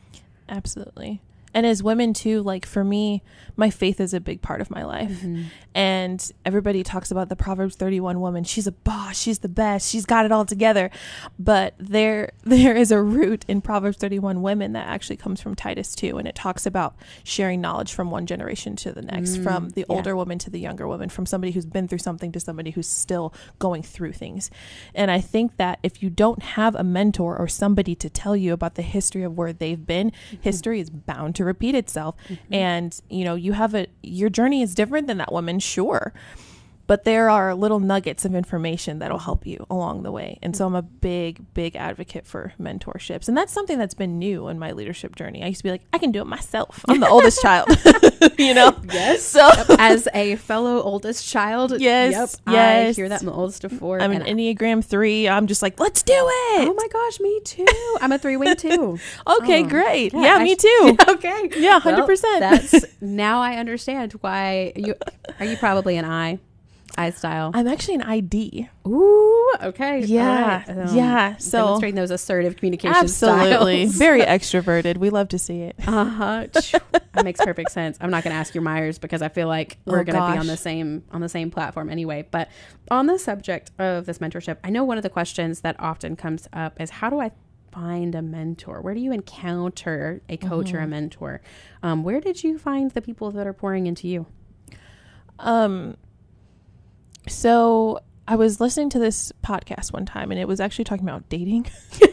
Absolutely. 0.50 1.22
And 1.58 1.66
as 1.66 1.82
women 1.82 2.14
too, 2.14 2.44
like 2.44 2.68
for 2.68 2.84
me, 2.84 3.24
my 3.56 3.72
faith 3.72 4.00
is 4.00 4.14
a 4.14 4.20
big 4.20 4.44
part 4.44 4.62
of 4.62 4.70
my 4.70 4.84
life. 4.84 5.10
Mm-hmm. 5.10 5.46
And 5.74 6.32
everybody 6.46 6.84
talks 6.84 7.10
about 7.10 7.30
the 7.30 7.36
Proverbs 7.36 7.76
31 7.76 8.22
woman. 8.22 8.44
She's 8.44 8.68
a 8.68 8.72
boss, 8.72 9.20
she's 9.20 9.40
the 9.40 9.50
best, 9.50 9.90
she's 9.90 10.06
got 10.06 10.24
it 10.24 10.32
all 10.32 10.46
together. 10.46 10.92
But 11.40 11.74
there 11.80 12.30
there 12.44 12.76
is 12.76 12.92
a 12.92 13.02
root 13.02 13.44
in 13.48 13.62
Proverbs 13.62 13.98
31 13.98 14.44
women 14.44 14.74
that 14.74 14.86
actually 14.86 15.18
comes 15.18 15.42
from 15.42 15.56
Titus 15.56 15.96
2 15.96 16.20
and 16.20 16.28
it 16.28 16.36
talks 16.36 16.68
about 16.68 16.96
sharing 17.24 17.60
knowledge 17.60 17.92
from 17.92 18.12
one 18.12 18.28
generation 18.28 18.76
to 18.76 18.92
the 18.92 19.02
next, 19.02 19.38
mm, 19.38 19.44
from 19.44 19.70
the 19.70 19.82
yeah. 19.82 19.96
older 19.96 20.16
woman 20.16 20.38
to 20.38 20.52
the 20.52 20.60
younger 20.60 20.88
woman, 20.88 21.10
from 21.10 21.26
somebody 21.26 21.54
who's 21.54 21.66
been 21.66 21.88
through 21.88 21.98
something 21.98 22.32
to 22.34 22.40
somebody 22.40 22.70
who's 22.70 22.88
still 22.88 23.34
going 23.58 23.82
through 23.82 24.14
things. 24.14 24.52
And 24.94 25.10
I 25.10 25.22
think 25.22 25.58
that 25.58 25.80
if 25.82 26.04
you 26.04 26.12
don't 26.12 26.44
have 26.44 26.76
a 26.76 26.84
mentor 26.84 27.36
or 27.36 27.48
somebody 27.48 27.96
to 27.96 28.12
tell 28.12 28.36
you 28.36 28.54
about 28.54 28.76
the 28.76 28.84
history 28.84 29.24
of 29.24 29.36
where 29.36 29.54
they've 29.54 29.88
been, 29.88 30.12
mm-hmm. 30.12 30.41
history 30.41 30.80
is 30.80 30.91
bound 30.91 31.34
to 31.38 31.46
repeat 31.47 31.73
itself. 31.73 32.15
Mm-hmm. 32.27 32.53
And, 32.53 33.01
you 33.10 33.23
know, 33.23 33.36
you 33.36 33.53
have 33.53 33.73
a 33.73 33.88
your 34.03 34.29
journey 34.29 34.62
is 34.62 34.75
different 34.75 35.07
than 35.07 35.17
that 35.17 35.31
woman, 35.31 35.60
sure. 35.60 36.13
But 36.88 37.04
there 37.04 37.30
are 37.30 37.54
little 37.54 37.82
nuggets 37.82 38.23
of 38.23 38.34
information 38.34 39.00
that'll 39.00 39.17
help 39.19 39.45
you 39.45 39.65
along 39.69 40.04
the 40.04 40.12
way. 40.12 40.39
And 40.41 40.56
so 40.56 40.65
I'm 40.65 40.73
a 40.76 40.82
big, 40.82 41.54
big 41.54 41.76
advocate 41.76 42.26
for 42.26 42.54
mentorships. 42.60 43.28
And 43.28 43.36
that's 43.38 43.52
something 43.52 43.78
that's 43.78 43.93
been 43.93 44.17
new 44.17 44.47
in 44.47 44.58
my 44.58 44.71
leadership 44.71 45.15
journey. 45.17 45.43
I 45.43 45.47
used 45.47 45.60
to 45.60 45.63
be 45.65 45.71
like, 45.71 45.82
I 45.91 45.97
can 45.97 46.13
do 46.13 46.21
it 46.21 46.28
myself. 46.28 46.86
I'm 46.88 47.02
the 47.02 47.10
oldest 47.10 47.41
child. 47.41 47.67
you 48.38 48.54
know? 48.54 48.73
Yes. 48.89 49.23
So 49.23 49.50
As 49.78 50.08
a 50.13 50.38
fellow 50.38 50.82
oldest 50.82 51.28
child, 51.28 51.73
Yes, 51.82 52.13
yep, 52.47 52.56
I 52.56 52.91
hear 52.93 53.10
that 53.10 53.19
I'm 53.19 53.26
the 53.26 53.34
oldest 53.34 53.65
of 53.65 53.73
four. 53.73 54.02
I'm 54.02 54.12
an 54.13 54.21
Enneagram 54.23 54.84
three. 54.84 55.28
I'm 55.28 55.45
just 55.47 55.62
like, 55.62 55.80
let's 55.82 56.02
do 56.04 56.13
it. 56.13 56.67
Oh 56.69 56.73
my 56.73 56.88
gosh, 56.88 57.19
me 57.19 57.41
too. 57.43 57.97
I'm 58.00 58.13
a 58.13 58.17
three 58.17 58.38
wing 58.38 58.56
too. 58.56 58.97
okay, 59.28 59.63
Oh, 59.63 59.67
great. 59.67 60.13
yeah, 60.13 60.38
Yeah, 60.38 60.43
me 60.43 60.54
sh- 60.56 60.60
too. 60.60 60.97
okay. 61.10 61.50
Yeah, 61.58 61.80
100%. 61.82 62.21
that's 62.39 62.86
now 63.02 63.41
I 63.41 63.58
understand 63.58 64.13
why 64.13 64.71
you 64.78 64.95
are 65.39 65.45
you 65.45 65.58
probably 65.58 65.97
an 65.97 66.06
I 66.06 66.39
I 66.97 67.12
style. 67.12 67.51
I'm 67.53 67.67
actually 67.67 67.95
an 67.95 68.01
ID. 68.01 68.67
Ooh, 68.88 69.53
okay. 69.62 69.99
Yeah, 69.99 70.63
right. 70.67 70.69
Um, 70.89 70.95
yeah. 70.95 71.38
So 71.38 71.60
demonstrating 71.60 71.95
those 71.95 72.10
assertive 72.12 72.55
communication 72.57 72.95
absolutely, 72.95 73.86
very 73.88 74.21
extroverted. 74.21 74.97
We 74.97 75.10
love 75.12 75.27
to 75.29 75.39
see 75.39 75.62
it. 75.62 75.75
Uh 75.88 76.05
huh. 76.05 76.47
that 77.13 77.23
makes 77.23 77.39
perfect 77.39 77.71
sense. 77.71 77.97
I'm 78.01 78.10
not 78.10 78.23
going 78.23 78.33
to 78.33 78.38
ask 78.39 78.53
your 78.55 78.62
Myers 78.63 78.97
because 78.99 79.21
I 79.21 79.29
feel 79.29 79.47
like 79.47 79.77
we're 79.86 79.99
Oh, 79.99 80.03
going 80.03 80.19
to 80.21 80.31
be 80.31 80.38
on 80.38 80.47
the 80.47 80.57
same 80.57 81.03
on 81.12 81.21
the 81.21 81.29
same 81.29 81.49
platform 81.51 81.89
anyway. 81.89 82.27
But 82.29 82.49
on 82.91 83.05
the 83.07 83.17
subject 83.19 83.71
of 83.79 84.05
this 84.05 84.17
mentorship, 84.19 84.57
I 84.63 84.69
know 84.69 84.83
one 84.83 84.97
of 84.97 85.03
the 85.03 85.10
questions 85.10 85.62
that 85.62 85.75
often 85.79 86.15
comes 86.15 86.47
up 86.51 86.79
is 86.81 86.89
how 86.89 87.10
do 87.10 87.19
I 87.19 87.31
find 87.71 88.15
a 88.15 88.21
mentor? 88.23 88.81
Where 88.81 88.93
do 88.95 88.99
you 88.99 89.12
encounter 89.12 90.21
a 90.29 90.38
coach 90.38 90.73
or 90.73 90.79
a 90.79 90.88
mentor? 90.88 91.41
Um, 91.83 92.03
where 92.03 92.19
did 92.19 92.43
you 92.43 92.57
find 92.57 92.89
the 92.91 93.01
people 93.01 93.29
that 93.31 93.45
are 93.45 93.53
pouring 93.53 93.86
into 93.88 94.07
you? 94.07 94.25
Um, 95.39 95.97
so 97.28 98.00
I 98.28 98.36
was 98.36 98.60
listening 98.60 98.90
to 98.92 99.00
this 99.00 99.32
podcast 99.44 99.94
one 99.94 100.06
time, 100.06 100.32
and 100.32 100.40
it 100.40 100.48
was 100.48 100.60
actually 100.60 100.86
talking 100.86 101.06
about 101.06 101.30
dating. 101.30 101.68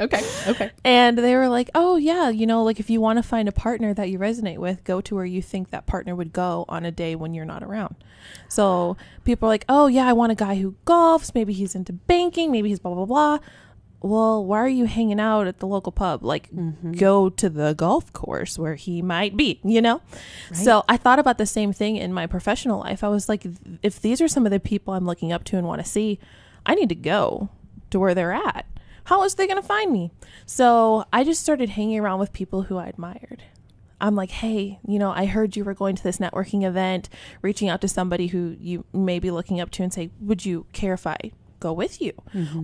Okay. 0.00 0.22
Okay. 0.46 0.70
And 0.84 1.18
they 1.18 1.36
were 1.36 1.48
like, 1.48 1.70
oh, 1.74 1.96
yeah, 1.96 2.30
you 2.30 2.46
know, 2.46 2.62
like 2.62 2.80
if 2.80 2.88
you 2.88 3.00
want 3.00 3.18
to 3.18 3.22
find 3.22 3.48
a 3.48 3.52
partner 3.52 3.92
that 3.92 4.08
you 4.08 4.18
resonate 4.18 4.58
with, 4.58 4.84
go 4.84 5.00
to 5.02 5.14
where 5.14 5.24
you 5.24 5.42
think 5.42 5.70
that 5.70 5.86
partner 5.86 6.14
would 6.14 6.32
go 6.32 6.64
on 6.68 6.84
a 6.84 6.90
day 6.90 7.14
when 7.14 7.34
you're 7.34 7.44
not 7.44 7.62
around. 7.62 7.96
So 8.48 8.96
people 9.24 9.48
are 9.48 9.52
like, 9.52 9.66
oh, 9.68 9.88
yeah, 9.88 10.06
I 10.06 10.14
want 10.14 10.32
a 10.32 10.34
guy 10.34 10.56
who 10.56 10.76
golfs. 10.86 11.34
Maybe 11.34 11.52
he's 11.52 11.74
into 11.74 11.92
banking. 11.92 12.50
Maybe 12.50 12.70
he's 12.70 12.78
blah, 12.78 12.94
blah, 12.94 13.04
blah. 13.04 13.38
Well, 14.02 14.44
why 14.44 14.58
are 14.58 14.68
you 14.68 14.86
hanging 14.86 15.20
out 15.20 15.46
at 15.46 15.60
the 15.60 15.66
local 15.66 15.92
pub? 15.92 16.24
Like, 16.24 16.50
mm-hmm. 16.50 16.92
go 16.92 17.30
to 17.30 17.48
the 17.48 17.72
golf 17.74 18.12
course 18.12 18.58
where 18.58 18.74
he 18.74 19.00
might 19.00 19.36
be, 19.36 19.60
you 19.62 19.80
know? 19.80 20.02
So 20.52 20.84
I 20.88 20.96
thought 20.96 21.20
about 21.20 21.38
the 21.38 21.46
same 21.46 21.72
thing 21.72 21.96
in 21.96 22.12
my 22.12 22.26
professional 22.26 22.80
life. 22.80 23.04
I 23.04 23.08
was 23.08 23.28
like, 23.28 23.46
if 23.82 24.00
these 24.00 24.20
are 24.20 24.28
some 24.28 24.44
of 24.44 24.50
the 24.50 24.58
people 24.60 24.92
I'm 24.92 25.06
looking 25.06 25.32
up 25.32 25.44
to 25.44 25.56
and 25.56 25.66
want 25.66 25.82
to 25.82 25.88
see, 25.88 26.18
I 26.66 26.74
need 26.74 26.88
to 26.88 26.96
go 26.96 27.48
to 27.90 28.00
where 28.00 28.14
they're 28.14 28.32
at. 28.32 28.66
How 29.04 29.22
else 29.22 29.34
are 29.34 29.36
they 29.36 29.46
going 29.46 29.60
to 29.60 29.66
find 29.66 29.92
me? 29.92 30.10
So 30.46 31.04
I 31.12 31.24
just 31.24 31.40
started 31.40 31.70
hanging 31.70 31.98
around 31.98 32.18
with 32.18 32.32
people 32.32 32.62
who 32.62 32.78
I 32.78 32.86
admired. 32.86 33.44
I'm 34.00 34.16
like, 34.16 34.30
hey, 34.30 34.80
you 34.84 34.98
know, 34.98 35.12
I 35.12 35.26
heard 35.26 35.56
you 35.56 35.62
were 35.62 35.74
going 35.74 35.94
to 35.94 36.02
this 36.02 36.18
networking 36.18 36.64
event, 36.64 37.08
reaching 37.40 37.68
out 37.68 37.80
to 37.82 37.88
somebody 37.88 38.26
who 38.26 38.56
you 38.58 38.84
may 38.92 39.20
be 39.20 39.30
looking 39.30 39.60
up 39.60 39.70
to 39.70 39.84
and 39.84 39.92
say, 39.92 40.10
would 40.20 40.44
you 40.44 40.66
care 40.72 40.94
if 40.94 41.06
I 41.06 41.30
go 41.62 41.72
with 41.72 42.00
you 42.00 42.12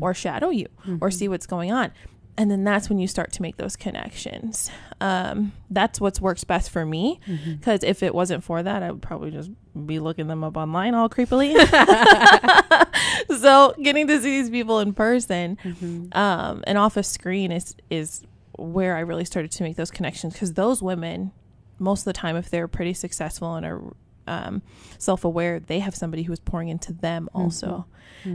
or 0.01 0.13
shadow 0.15 0.51
you 0.51 0.67
or 1.01 1.11
see 1.11 1.29
what's 1.29 1.47
going 1.47 1.73
on? 1.73 1.93
And 2.37 2.49
then 2.53 2.63
that's 2.63 2.89
when 2.89 3.01
you 3.01 3.09
start 3.09 3.33
to 3.33 3.43
make 3.43 3.57
those 3.57 3.75
connections. 3.75 4.71
Um, 5.01 5.53
that's 5.71 6.01
what's 6.01 6.21
works 6.21 6.45
best 6.45 6.71
for 6.71 6.87
me. 6.87 7.19
Because 7.59 7.83
if 7.83 8.01
it 8.01 8.15
wasn't 8.15 8.45
for 8.45 8.63
that, 8.63 8.81
I 8.85 8.93
would 8.93 9.03
probably 9.03 9.33
just 9.33 9.51
be 9.87 9.99
looking 9.99 10.29
them 10.29 10.45
up 10.45 10.57
online 10.57 10.95
all 10.95 11.09
creepily. 11.09 11.53
so 13.41 13.75
getting 13.83 14.07
to 14.07 14.21
see 14.21 14.41
these 14.41 14.51
people 14.51 14.79
in 14.79 14.93
person 14.93 15.59
um, 16.13 16.63
and 16.65 16.79
off 16.79 16.97
a 16.97 17.03
screen 17.03 17.51
is 17.51 17.75
is 17.91 18.23
where 18.57 18.97
I 18.97 19.01
really 19.01 19.25
started 19.25 19.51
to 19.53 19.63
make 19.65 19.77
those 19.77 19.91
connections 19.91 20.33
because 20.33 20.55
those 20.55 20.83
women, 20.83 21.33
most 21.81 22.01
of 22.01 22.05
the 22.07 22.13
time, 22.13 22.37
if 22.37 22.51
they're 22.51 22.69
pretty 22.69 22.95
successful 22.95 23.55
and 23.55 23.67
are 23.67 23.83
um, 24.29 24.63
self 24.99 25.25
aware, 25.25 25.61
they 25.61 25.79
have 25.81 25.95
somebody 25.95 26.23
who 26.25 26.33
is 26.33 26.41
pouring 26.41 26.69
into 26.69 26.93
them 26.93 27.29
also, 27.35 27.87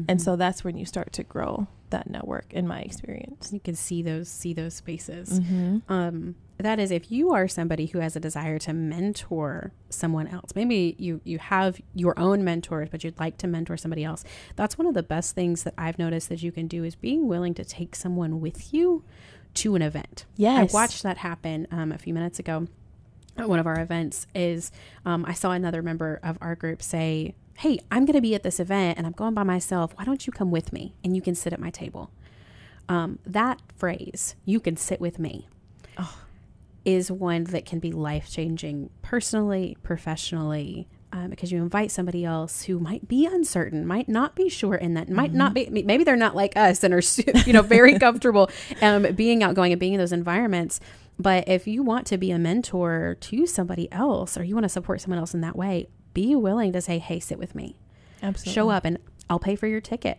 and 0.07 0.21
so 0.21 0.35
that's 0.35 0.63
when 0.63 0.77
you 0.77 0.85
start 0.85 1.11
to 1.13 1.23
grow 1.23 1.67
that 1.89 2.09
network. 2.09 2.51
In 2.53 2.67
my 2.67 2.81
experience, 2.81 3.51
You 3.53 3.59
can 3.59 3.75
see 3.75 4.01
those 4.01 4.27
see 4.27 4.53
those 4.53 4.73
spaces. 4.73 5.39
mm-hmm. 5.39 5.79
Um, 5.91 6.35
that 6.57 6.79
is 6.79 6.91
if 6.91 7.11
you 7.11 7.31
are 7.33 7.47
somebody 7.47 7.87
who 7.87 7.99
has 7.99 8.15
a 8.15 8.19
desire 8.19 8.57
to 8.59 8.73
mentor 8.73 9.73
someone 9.89 10.27
else. 10.27 10.51
Maybe 10.55 10.95
you 10.97 11.19
you 11.23 11.39
have 11.39 11.81
your 11.93 12.17
own 12.17 12.43
mentors, 12.43 12.89
but 12.89 13.03
you'd 13.03 13.19
like 13.19 13.37
to 13.39 13.47
mentor 13.47 13.77
somebody 13.77 14.03
else. 14.03 14.23
That's 14.55 14.77
one 14.77 14.87
of 14.87 14.93
the 14.93 15.03
best 15.03 15.35
things 15.35 15.63
that 15.63 15.73
I've 15.77 15.99
noticed 15.99 16.29
that 16.29 16.41
you 16.43 16.51
can 16.51 16.67
do 16.67 16.83
is 16.83 16.95
being 16.95 17.27
willing 17.27 17.53
to 17.55 17.65
take 17.65 17.95
someone 17.95 18.39
with 18.39 18.73
you 18.73 19.03
to 19.55 19.75
an 19.75 19.81
event. 19.81 20.25
Yes. 20.35 20.73
I 20.73 20.73
watched 20.73 21.03
that 21.03 21.17
happen 21.17 21.67
um, 21.71 21.91
a 21.91 21.97
few 21.97 22.13
minutes 22.13 22.39
ago 22.39 22.67
at 23.37 23.49
one 23.49 23.59
of 23.59 23.67
our 23.67 23.79
events 23.79 24.27
is 24.35 24.71
um, 25.05 25.25
I 25.27 25.33
saw 25.33 25.51
another 25.51 25.81
member 25.81 26.19
of 26.23 26.37
our 26.41 26.55
group 26.55 26.81
say, 26.81 27.35
Hey, 27.57 27.79
I'm 27.91 28.05
going 28.05 28.15
to 28.15 28.21
be 28.21 28.35
at 28.35 28.43
this 28.43 28.59
event 28.59 28.97
and 28.97 29.05
I'm 29.05 29.13
going 29.13 29.33
by 29.33 29.43
myself. 29.43 29.93
Why 29.95 30.05
don't 30.05 30.25
you 30.25 30.33
come 30.33 30.51
with 30.51 30.73
me 30.73 30.95
and 31.03 31.15
you 31.15 31.21
can 31.21 31.35
sit 31.35 31.53
at 31.53 31.59
my 31.59 31.69
table? 31.69 32.11
Um, 32.89 33.19
that 33.25 33.61
phrase, 33.75 34.35
you 34.43 34.59
can 34.59 34.75
sit 34.75 34.99
with 34.99 35.19
me, 35.19 35.47
is 36.85 37.11
one 37.11 37.45
that 37.45 37.65
can 37.65 37.79
be 37.79 37.91
life 37.91 38.29
changing 38.29 38.89
personally, 39.01 39.77
professionally. 39.83 40.87
Um, 41.13 41.29
because 41.29 41.51
you 41.51 41.61
invite 41.61 41.91
somebody 41.91 42.25
else 42.25 42.63
who 42.63 42.79
might 42.79 43.07
be 43.07 43.27
uncertain, 43.27 43.85
might 43.85 44.09
not 44.09 44.35
be 44.35 44.49
sure 44.49 44.73
in 44.73 44.95
that, 44.95 45.09
might 45.09 45.31
not 45.31 45.53
be, 45.53 45.69
maybe 45.69 46.03
they're 46.03 46.15
not 46.15 46.35
like 46.35 46.57
us 46.57 46.83
and 46.83 46.91
are, 46.91 47.01
you 47.45 47.53
know, 47.53 47.61
very 47.61 47.99
comfortable 47.99 48.49
um, 48.81 49.03
being 49.13 49.43
outgoing 49.43 49.71
and 49.71 49.79
being 49.79 49.93
in 49.93 49.99
those 49.99 50.11
environments. 50.11 50.79
But 51.19 51.47
if 51.47 51.67
you 51.67 51.83
want 51.83 52.07
to 52.07 52.17
be 52.17 52.31
a 52.31 52.39
mentor 52.39 53.17
to 53.21 53.45
somebody 53.45 53.91
else 53.91 54.37
or 54.37 54.43
you 54.43 54.55
want 54.55 54.63
to 54.65 54.69
support 54.69 54.99
someone 55.01 55.19
else 55.19 55.33
in 55.33 55.41
that 55.41 55.55
way, 55.55 55.87
be 56.13 56.35
willing 56.35 56.73
to 56.73 56.81
say, 56.81 56.97
hey, 56.99 57.19
sit 57.19 57.37
with 57.37 57.55
me. 57.55 57.75
Absolutely. 58.21 58.53
Show 58.53 58.69
up 58.69 58.85
and 58.85 58.97
I'll 59.29 59.39
pay 59.39 59.55
for 59.55 59.67
your 59.67 59.81
ticket. 59.81 60.17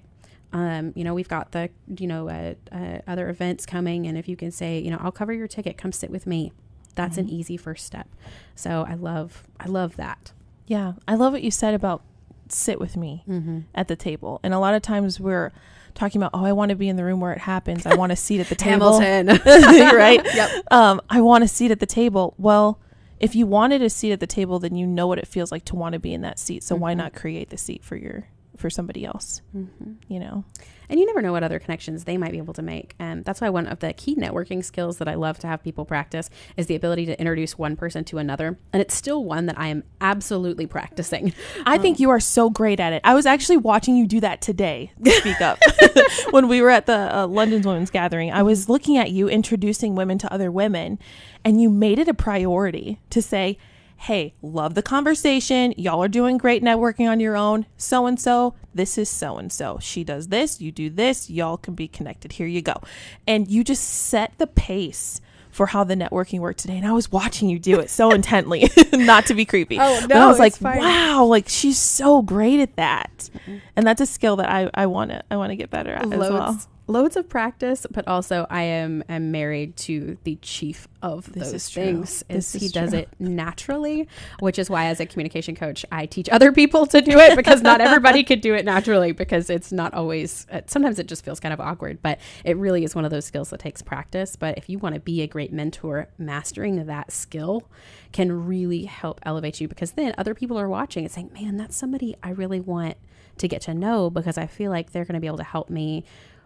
Um, 0.52 0.92
you 0.94 1.02
know, 1.02 1.14
we've 1.14 1.28
got 1.28 1.50
the, 1.52 1.70
you 1.98 2.06
know, 2.06 2.28
uh, 2.28 2.54
uh, 2.70 2.98
other 3.08 3.28
events 3.28 3.66
coming. 3.66 4.06
And 4.06 4.16
if 4.16 4.28
you 4.28 4.36
can 4.36 4.52
say, 4.52 4.78
you 4.78 4.90
know, 4.90 4.98
I'll 5.00 5.10
cover 5.12 5.32
your 5.32 5.48
ticket, 5.48 5.76
come 5.76 5.90
sit 5.90 6.10
with 6.10 6.26
me. 6.28 6.52
That's 6.94 7.18
an 7.18 7.28
easy 7.28 7.56
first 7.56 7.84
step. 7.84 8.06
So 8.54 8.86
I 8.88 8.94
love, 8.94 9.42
I 9.58 9.66
love 9.66 9.96
that. 9.96 10.30
Yeah, 10.68 10.92
I 11.08 11.16
love 11.16 11.32
what 11.32 11.42
you 11.42 11.50
said 11.50 11.74
about 11.74 12.02
sit 12.48 12.78
with 12.78 12.96
me 12.96 13.24
Mm-hmm. 13.28 13.60
at 13.74 13.88
the 13.88 13.96
table. 13.96 14.38
And 14.44 14.54
a 14.54 14.60
lot 14.60 14.74
of 14.74 14.82
times 14.82 15.18
we're 15.18 15.50
talking 15.94 16.20
about, 16.20 16.30
oh, 16.34 16.44
I 16.44 16.52
want 16.52 16.70
to 16.70 16.74
be 16.76 16.88
in 16.88 16.96
the 16.96 17.04
room 17.04 17.20
where 17.20 17.32
it 17.32 17.38
happens. 17.38 17.86
I 17.86 17.94
want 17.94 18.12
a 18.12 18.16
seat 18.16 18.40
at 18.40 18.48
the 18.48 18.54
table. 18.56 18.98
right? 19.00 20.20
Yep. 20.34 20.50
Um, 20.70 21.00
I 21.08 21.20
want 21.20 21.44
a 21.44 21.48
seat 21.48 21.70
at 21.70 21.80
the 21.80 21.86
table. 21.86 22.34
Well, 22.38 22.80
if 23.20 23.34
you 23.34 23.46
wanted 23.46 23.80
a 23.82 23.88
seat 23.90 24.12
at 24.12 24.20
the 24.20 24.26
table, 24.26 24.58
then 24.58 24.74
you 24.74 24.86
know 24.86 25.06
what 25.06 25.18
it 25.18 25.26
feels 25.26 25.52
like 25.52 25.64
to 25.66 25.76
want 25.76 25.92
to 25.92 25.98
be 25.98 26.12
in 26.12 26.22
that 26.22 26.38
seat. 26.38 26.62
So 26.62 26.74
why 26.76 26.92
Mhm. 26.94 26.98
not 26.98 27.14
create 27.14 27.50
the 27.50 27.56
seat 27.56 27.84
for 27.84 27.96
your 27.96 28.26
for 28.56 28.70
somebody 28.70 29.04
else? 29.04 29.42
Mm-hmm. 29.54 29.92
You 30.08 30.20
know? 30.20 30.44
and 30.88 31.00
you 31.00 31.06
never 31.06 31.22
know 31.22 31.32
what 31.32 31.42
other 31.42 31.58
connections 31.58 32.04
they 32.04 32.16
might 32.16 32.32
be 32.32 32.38
able 32.38 32.54
to 32.54 32.62
make. 32.62 32.94
And 32.98 33.24
that's 33.24 33.40
why 33.40 33.48
one 33.48 33.66
of 33.66 33.80
the 33.80 33.92
key 33.92 34.14
networking 34.14 34.64
skills 34.64 34.98
that 34.98 35.08
I 35.08 35.14
love 35.14 35.38
to 35.40 35.46
have 35.46 35.62
people 35.62 35.84
practice 35.84 36.30
is 36.56 36.66
the 36.66 36.74
ability 36.74 37.06
to 37.06 37.18
introduce 37.18 37.58
one 37.58 37.76
person 37.76 38.04
to 38.04 38.18
another. 38.18 38.58
And 38.72 38.80
it's 38.80 38.94
still 38.94 39.24
one 39.24 39.46
that 39.46 39.58
I 39.58 39.68
am 39.68 39.84
absolutely 40.00 40.66
practicing. 40.66 41.32
I 41.66 41.78
think 41.78 42.00
you 42.00 42.10
are 42.10 42.20
so 42.20 42.50
great 42.50 42.80
at 42.80 42.92
it. 42.92 43.00
I 43.04 43.14
was 43.14 43.26
actually 43.26 43.58
watching 43.58 43.96
you 43.96 44.06
do 44.06 44.20
that 44.20 44.40
today. 44.40 44.92
Speak 45.04 45.40
up. 45.40 45.58
when 46.30 46.48
we 46.48 46.60
were 46.60 46.70
at 46.70 46.86
the 46.86 47.16
uh, 47.16 47.26
London's 47.26 47.66
Women's 47.66 47.90
Gathering, 47.90 48.32
I 48.32 48.42
was 48.42 48.68
looking 48.68 48.96
at 48.96 49.10
you 49.10 49.28
introducing 49.28 49.94
women 49.94 50.18
to 50.18 50.32
other 50.32 50.50
women, 50.50 50.98
and 51.44 51.60
you 51.60 51.70
made 51.70 51.98
it 51.98 52.08
a 52.08 52.14
priority 52.14 53.00
to 53.10 53.22
say, 53.22 53.58
Hey, 53.96 54.34
love 54.42 54.74
the 54.74 54.82
conversation. 54.82 55.72
Y'all 55.76 56.02
are 56.02 56.08
doing 56.08 56.36
great 56.36 56.62
networking 56.62 57.08
on 57.08 57.20
your 57.20 57.36
own. 57.36 57.66
So 57.76 58.06
and 58.06 58.20
so, 58.20 58.54
this 58.74 58.98
is 58.98 59.08
so 59.08 59.36
and 59.38 59.50
so. 59.52 59.78
She 59.80 60.04
does 60.04 60.28
this, 60.28 60.60
you 60.60 60.70
do 60.72 60.90
this. 60.90 61.30
Y'all 61.30 61.56
can 61.56 61.74
be 61.74 61.88
connected. 61.88 62.32
Here 62.32 62.46
you 62.46 62.60
go. 62.60 62.82
And 63.26 63.48
you 63.48 63.64
just 63.64 63.84
set 63.84 64.36
the 64.38 64.46
pace 64.46 65.20
for 65.50 65.66
how 65.66 65.84
the 65.84 65.94
networking 65.94 66.40
worked 66.40 66.58
today. 66.58 66.76
And 66.76 66.86
I 66.86 66.92
was 66.92 67.12
watching 67.12 67.48
you 67.48 67.60
do 67.60 67.78
it 67.78 67.88
so 67.88 68.10
intently, 68.10 68.68
not 68.92 69.26
to 69.26 69.34
be 69.34 69.44
creepy. 69.44 69.78
Oh, 69.80 70.00
But 70.02 70.16
I 70.16 70.26
was 70.26 70.38
like, 70.40 70.56
fine. 70.56 70.78
wow, 70.78 71.24
like 71.24 71.48
she's 71.48 71.78
so 71.78 72.22
great 72.22 72.58
at 72.60 72.74
that. 72.76 73.30
And 73.76 73.86
that's 73.86 74.00
a 74.00 74.06
skill 74.06 74.36
that 74.36 74.50
I, 74.50 74.68
I 74.74 74.86
want 74.86 75.12
to 75.12 75.22
I 75.30 75.36
want 75.36 75.50
to 75.50 75.56
get 75.56 75.70
better 75.70 75.92
at 75.92 76.12
as 76.12 76.18
well. 76.18 76.58
Loads 76.86 77.16
of 77.16 77.28
practice, 77.28 77.86
but 77.90 78.06
also 78.06 78.46
I 78.50 78.62
am 78.62 79.02
am 79.08 79.30
married 79.30 79.76
to 79.78 80.18
the 80.24 80.36
chief 80.36 80.88
of 81.02 81.32
This 81.32 81.52
those 81.52 81.68
things. 81.70 82.24
Is 82.28 82.52
he 82.52 82.66
is 82.66 82.72
does 82.72 82.90
true. 82.90 83.00
it 83.00 83.08
naturally, 83.18 84.08
which 84.40 84.58
is 84.58 84.68
why 84.68 84.86
as 84.86 85.00
a 85.00 85.06
communication 85.06 85.54
coach, 85.54 85.84
I 85.90 86.06
teach 86.06 86.28
other 86.28 86.52
people 86.52 86.86
to 86.86 87.00
do 87.00 87.18
it 87.18 87.36
because 87.36 87.62
not 87.62 87.80
everybody 87.80 88.22
could 88.22 88.40
do 88.40 88.54
it 88.54 88.64
naturally 88.64 89.12
because 89.12 89.50
it's 89.50 89.72
not 89.72 89.94
always. 89.94 90.46
Uh, 90.50 90.60
sometimes 90.66 90.98
it 90.98 91.06
just 91.06 91.24
feels 91.24 91.40
kind 91.40 91.52
of 91.52 91.60
awkward, 91.60 92.00
but 92.02 92.18
it 92.44 92.56
really 92.56 92.84
is 92.84 92.94
one 92.94 93.04
of 93.04 93.10
those 93.10 93.24
skills 93.24 93.50
that 93.50 93.60
takes 93.60 93.82
practice. 93.82 94.36
But 94.36 94.58
if 94.58 94.68
you 94.68 94.78
want 94.78 94.94
to 94.94 95.00
be 95.00 95.22
a 95.22 95.26
great 95.26 95.52
mentor, 95.52 96.08
mastering 96.18 96.86
that 96.86 97.12
skill 97.12 97.68
can 98.12 98.46
really 98.46 98.84
help 98.84 99.20
elevate 99.24 99.60
you 99.60 99.68
because 99.68 99.92
then 99.92 100.14
other 100.18 100.34
people 100.34 100.58
are 100.58 100.68
watching 100.68 101.04
and 101.04 101.12
saying, 101.12 101.30
"Man, 101.32 101.56
that's 101.56 101.76
somebody 101.76 102.16
I 102.22 102.30
really 102.30 102.60
want." 102.60 102.96
to 103.36 103.48
get 103.48 103.60
to 103.62 103.74
know 103.74 104.10
because 104.10 104.38
I 104.38 104.46
feel 104.46 104.70
like 104.70 104.92
they're 104.92 105.04
going 105.04 105.14
to 105.14 105.20
be 105.20 105.26
able 105.26 105.38
to 105.38 105.42
help 105.42 105.68
me 105.68 106.04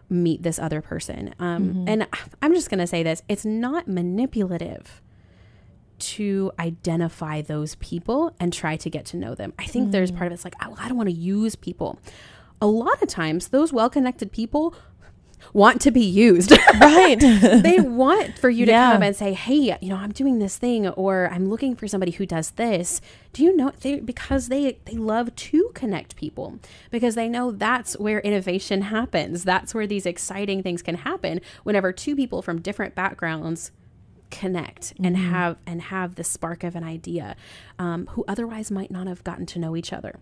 meet 0.09 0.43
this 0.43 0.59
other 0.59 0.81
person. 0.81 1.33
Um, 1.39 1.85
And 1.87 2.07
I'm 2.41 2.53
just 2.53 2.69
going 2.69 2.79
to 2.79 2.87
say 2.87 3.03
this 3.03 3.21
it's 3.27 3.45
not 3.45 3.87
manipulative 3.87 5.01
to 5.99 6.51
identify 6.57 7.41
those 7.41 7.75
people 7.75 8.33
and 8.39 8.53
try 8.53 8.77
to 8.77 8.89
get 8.89 9.05
to 9.07 9.17
know 9.17 9.35
them. 9.35 9.53
I 9.59 9.65
think 9.65 9.91
there's 9.91 10.11
part 10.11 10.27
of 10.27 10.33
it's 10.33 10.45
like, 10.45 10.55
oh, 10.63 10.75
I 10.79 10.87
don't 10.87 10.97
want 10.97 11.09
to 11.09 11.15
use 11.15 11.55
people. 11.55 11.99
A 12.61 12.67
lot 12.67 13.01
of 13.01 13.09
times, 13.09 13.49
those 13.49 13.71
well 13.73 13.89
connected 13.89 14.31
people 14.31 14.75
want 15.53 15.81
to 15.81 15.91
be 15.91 16.03
used. 16.03 16.51
Right. 16.79 17.19
they 17.19 17.79
want 17.79 18.37
for 18.39 18.49
you 18.49 18.65
to 18.65 18.71
Yeah. 18.71 18.93
come 18.93 19.03
and 19.03 19.15
say, 19.15 19.33
"Hey, 19.33 19.77
you 19.81 19.89
know, 19.89 19.95
I'm 19.97 20.11
doing 20.11 20.39
this 20.39 20.57
thing, 20.57 20.87
or 20.87 21.29
I'm 21.31 21.49
looking 21.49 21.75
for 21.75 21.87
somebody 21.87 22.11
who 22.11 22.25
does 22.25 22.51
this." 22.51 23.01
Do 23.33 23.43
you 23.43 23.55
know? 23.55 23.71
They, 23.81 23.99
because 23.99 24.47
they 24.47 24.79
they 24.85 24.93
love 24.93 25.35
to 25.35 25.71
connect 25.73 26.15
people 26.15 26.59
because 26.89 27.15
they 27.15 27.27
know 27.27 27.51
that's 27.51 27.97
where 27.99 28.19
innovation 28.21 28.83
happens. 28.83 29.43
That's 29.43 29.73
where 29.73 29.87
these 29.87 30.05
exciting 30.05 30.63
things 30.63 30.81
can 30.81 30.95
happen. 30.95 31.41
Whenever 31.63 31.91
two 31.91 32.15
people 32.15 32.41
from 32.41 32.61
different 32.61 32.95
backgrounds 32.95 33.71
connect 34.31 34.93
and 35.03 35.17
have 35.17 35.57
and 35.65 35.81
have 35.83 36.15
the 36.15 36.23
spark 36.23 36.63
of 36.63 36.75
an 36.75 36.83
idea, 36.83 37.35
um, 37.77 38.07
who 38.11 38.23
otherwise 38.27 38.71
might 38.71 38.91
not 38.91 39.07
have 39.07 39.23
gotten 39.23 39.45
to 39.47 39.59
know 39.59 39.75
each 39.75 39.91
other. 39.91 40.19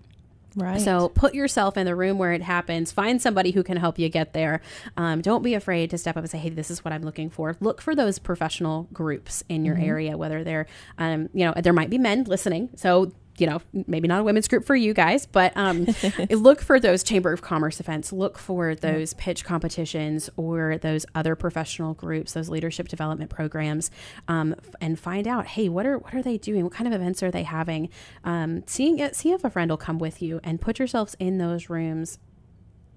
Right. 0.58 0.82
So 0.82 1.10
put 1.10 1.34
yourself 1.34 1.78
in 1.78 1.86
the 1.86 1.96
room 1.96 2.18
where 2.18 2.34
it 2.34 2.42
happens. 2.42 2.92
Find 2.92 3.22
somebody 3.22 3.52
who 3.52 3.64
can 3.64 3.78
help 3.78 3.98
you 3.98 4.10
get 4.10 4.34
there. 4.34 4.62
Um, 4.98 5.22
don't 5.22 5.44
be 5.44 5.54
afraid 5.54 5.90
to 5.92 5.98
step 5.98 6.18
up 6.18 6.24
and 6.24 6.30
say, 6.30 6.38
"Hey, 6.38 6.50
this 6.50 6.70
is 6.70 6.84
what 6.84 6.94
I'm 6.94 7.04
looking 7.04 7.30
for." 7.30 7.56
Look 7.62 7.82
for 7.82 7.96
those 7.96 8.20
professional 8.20 8.90
groups 8.92 9.44
in 9.48 9.64
your 9.64 9.78
area, 9.78 10.18
whether 10.18 10.44
they're, 10.44 10.68
um, 10.98 11.30
you 11.34 11.46
know, 11.46 11.54
there 11.56 11.74
might 11.74 11.90
be 11.90 11.98
men 11.98 12.26
listening, 12.26 12.70
so 12.76 13.12
you 13.38 13.48
know, 13.48 13.62
maybe 13.86 14.08
not 14.08 14.22
a 14.22 14.24
women's 14.24 14.48
group 14.48 14.66
for 14.66 14.76
you 14.76 14.94
guys, 14.94 15.26
but 15.26 15.54
um, 15.56 15.88
look 16.30 16.62
for 16.62 16.80
those 16.80 17.04
chamber 17.04 17.32
of 17.32 17.42
commerce 17.42 17.80
events. 17.80 18.12
Look 18.12 18.38
for 18.38 18.76
those 18.76 19.14
pitch 19.14 19.46
competitions 19.46 20.30
or 20.38 20.78
those 20.78 21.06
other 21.16 21.36
professional 21.36 21.94
groups, 21.94 22.34
those 22.34 22.50
leadership 22.50 22.88
development 22.88 23.30
programs, 23.30 23.92
um, 24.28 24.56
and 24.82 25.00
find 25.00 25.28
out, 25.28 25.48
hey, 25.48 25.70
what 25.70 25.86
are 25.86 25.98
what 25.98 26.14
are 26.14 26.24
they 26.24 26.38
doing? 26.38 26.64
What 26.64 26.74
kind 26.74 26.88
of 26.88 26.94
events 26.94 27.22
are 27.22 27.32
they 27.32 27.44
having? 27.44 27.90
Um, 28.24 28.64
seeing 28.66 29.00
it, 29.00 29.16
see 29.16 29.32
if 29.32 29.44
a 29.44 29.50
friend 29.50 29.70
will 29.70 29.78
come 29.78 30.00
with 30.00 30.22
you, 30.22 30.40
and 30.44 30.60
put 30.60 30.80
yourselves 30.80 31.16
in 31.20 31.38
those 31.38 31.70
rooms. 31.70 32.20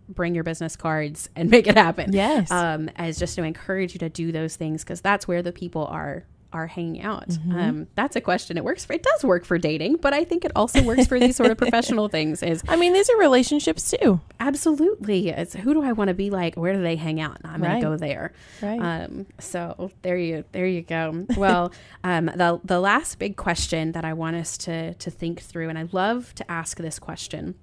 Bring 0.09 0.35
your 0.35 0.43
business 0.43 0.75
cards 0.75 1.29
and 1.37 1.51
make 1.53 1.67
it 1.67 1.77
happen. 1.77 2.13
Yes. 2.13 2.51
Um, 2.51 2.91
as 2.97 3.19
just 3.19 3.37
to 3.37 3.45
encourage 3.45 3.93
you 3.93 3.99
to 4.01 4.09
do 4.09 4.33
those 4.33 4.57
things 4.57 4.83
because 4.83 5.01
that's 5.01 5.29
where 5.29 5.43
the 5.43 5.53
people 5.53 5.87
are 5.87 6.25
are 6.53 6.67
hanging 6.67 7.03
out. 7.03 7.37
Um, 7.55 7.87
that's 7.95 8.17
a 8.17 8.21
question. 8.21 8.57
It 8.57 8.65
works 8.65 8.85
for 8.85 8.93
it 8.95 9.03
does 9.03 9.25
work 9.25 9.45
for 9.45 9.57
dating, 9.59 9.97
but 9.97 10.13
I 10.13 10.25
think 10.25 10.45
it 10.45 10.53
also 10.57 10.83
works 10.83 11.07
for 11.07 11.19
these 11.21 11.37
sort 11.37 11.51
of 11.51 11.59
professional 11.65 12.09
things. 12.09 12.43
Is 12.43 12.63
I 12.69 12.77
mean, 12.77 12.93
these 12.93 13.09
are 13.11 13.19
relationships 13.19 13.91
too. 13.91 14.21
absolutely. 14.41 15.29
It's 15.29 15.55
who 15.55 15.75
do 15.75 15.83
I 15.83 15.93
want 15.93 16.09
to 16.09 16.15
be 16.15 16.31
like? 16.31 16.57
Where 16.57 16.73
do 16.73 16.83
they 16.83 16.97
hang 16.97 17.21
out? 17.21 17.39
I'm 17.45 17.63
Right. 17.63 17.81
going 17.81 17.81
to 17.83 17.87
go 17.89 17.97
there. 17.97 18.33
Right. 18.63 18.81
Um, 18.81 19.27
so 19.39 19.91
there 20.03 20.17
you 20.19 20.45
there 20.53 20.67
you 20.67 20.83
go. 20.83 21.27
Well, 21.37 21.73
um, 22.05 22.27
the 22.27 22.61
the 22.65 22.81
last 22.81 23.19
big 23.19 23.37
question 23.37 23.93
that 23.93 24.05
I 24.05 24.13
want 24.13 24.37
us 24.37 24.59
to 24.59 24.95
to 24.95 25.11
think 25.11 25.41
through, 25.41 25.69
and 25.69 25.79
I 25.79 25.89
love 25.93 26.35
to 26.37 26.51
ask 26.51 26.79
this 26.79 26.99
question. 26.99 27.55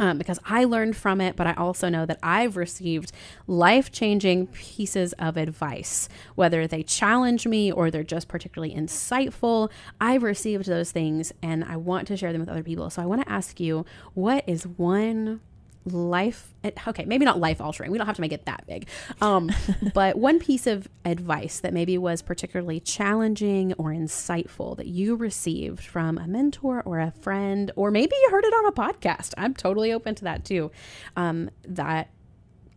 Um, 0.00 0.16
because 0.16 0.38
I 0.44 0.62
learned 0.62 0.96
from 0.96 1.20
it, 1.20 1.34
but 1.34 1.48
I 1.48 1.54
also 1.54 1.88
know 1.88 2.06
that 2.06 2.20
I've 2.22 2.56
received 2.56 3.10
life 3.48 3.90
changing 3.90 4.46
pieces 4.48 5.12
of 5.14 5.36
advice, 5.36 6.08
whether 6.36 6.68
they 6.68 6.84
challenge 6.84 7.48
me 7.48 7.72
or 7.72 7.90
they're 7.90 8.04
just 8.04 8.28
particularly 8.28 8.72
insightful. 8.72 9.70
I've 10.00 10.22
received 10.22 10.66
those 10.66 10.92
things 10.92 11.32
and 11.42 11.64
I 11.64 11.76
want 11.76 12.06
to 12.08 12.16
share 12.16 12.32
them 12.32 12.40
with 12.40 12.48
other 12.48 12.62
people. 12.62 12.90
So 12.90 13.02
I 13.02 13.06
want 13.06 13.22
to 13.22 13.32
ask 13.32 13.58
you 13.58 13.84
what 14.14 14.44
is 14.46 14.66
one 14.66 15.40
life 15.88 16.54
okay 16.86 17.04
maybe 17.04 17.24
not 17.24 17.38
life 17.38 17.60
altering 17.60 17.90
we 17.90 17.98
don't 17.98 18.06
have 18.06 18.16
to 18.16 18.20
make 18.20 18.32
it 18.32 18.44
that 18.46 18.66
big 18.66 18.86
um 19.20 19.50
but 19.94 20.16
one 20.16 20.38
piece 20.38 20.66
of 20.66 20.88
advice 21.04 21.60
that 21.60 21.72
maybe 21.72 21.96
was 21.96 22.22
particularly 22.22 22.80
challenging 22.80 23.72
or 23.74 23.90
insightful 23.90 24.76
that 24.76 24.86
you 24.86 25.14
received 25.14 25.84
from 25.84 26.18
a 26.18 26.26
mentor 26.26 26.82
or 26.84 26.98
a 26.98 27.10
friend 27.10 27.70
or 27.76 27.90
maybe 27.90 28.14
you 28.14 28.28
heard 28.30 28.44
it 28.44 28.52
on 28.52 28.66
a 28.66 28.72
podcast 28.72 29.34
i'm 29.36 29.54
totally 29.54 29.92
open 29.92 30.14
to 30.14 30.24
that 30.24 30.44
too 30.44 30.70
um 31.16 31.50
that 31.64 32.10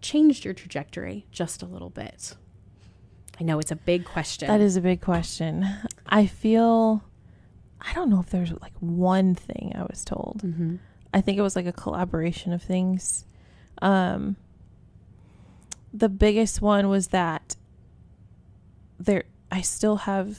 changed 0.01 0.45
your 0.45 0.53
trajectory 0.53 1.25
just 1.31 1.61
a 1.61 1.65
little 1.65 1.89
bit 1.89 2.35
I 3.41 3.43
know 3.43 3.57
it's 3.57 3.71
a 3.71 3.75
big 3.75 4.05
question. 4.05 4.47
That 4.47 4.61
is 4.61 4.75
a 4.75 4.81
big 4.81 5.01
question. 5.01 5.67
I 6.05 6.27
feel, 6.27 7.03
I 7.81 7.91
don't 7.93 8.11
know 8.11 8.19
if 8.19 8.29
there's 8.29 8.51
like 8.61 8.73
one 8.79 9.33
thing 9.33 9.73
I 9.75 9.81
was 9.81 10.05
told. 10.05 10.43
Mm-hmm. 10.45 10.75
I 11.13 11.21
think 11.21 11.37
it 11.37 11.41
was 11.41 11.55
like 11.55 11.65
a 11.65 11.73
collaboration 11.73 12.53
of 12.53 12.61
things. 12.61 13.25
Um, 13.81 14.35
the 15.93 16.09
biggest 16.09 16.61
one 16.61 16.87
was 16.89 17.07
that 17.09 17.55
there, 18.99 19.23
I 19.51 19.61
still 19.61 19.97
have 19.97 20.37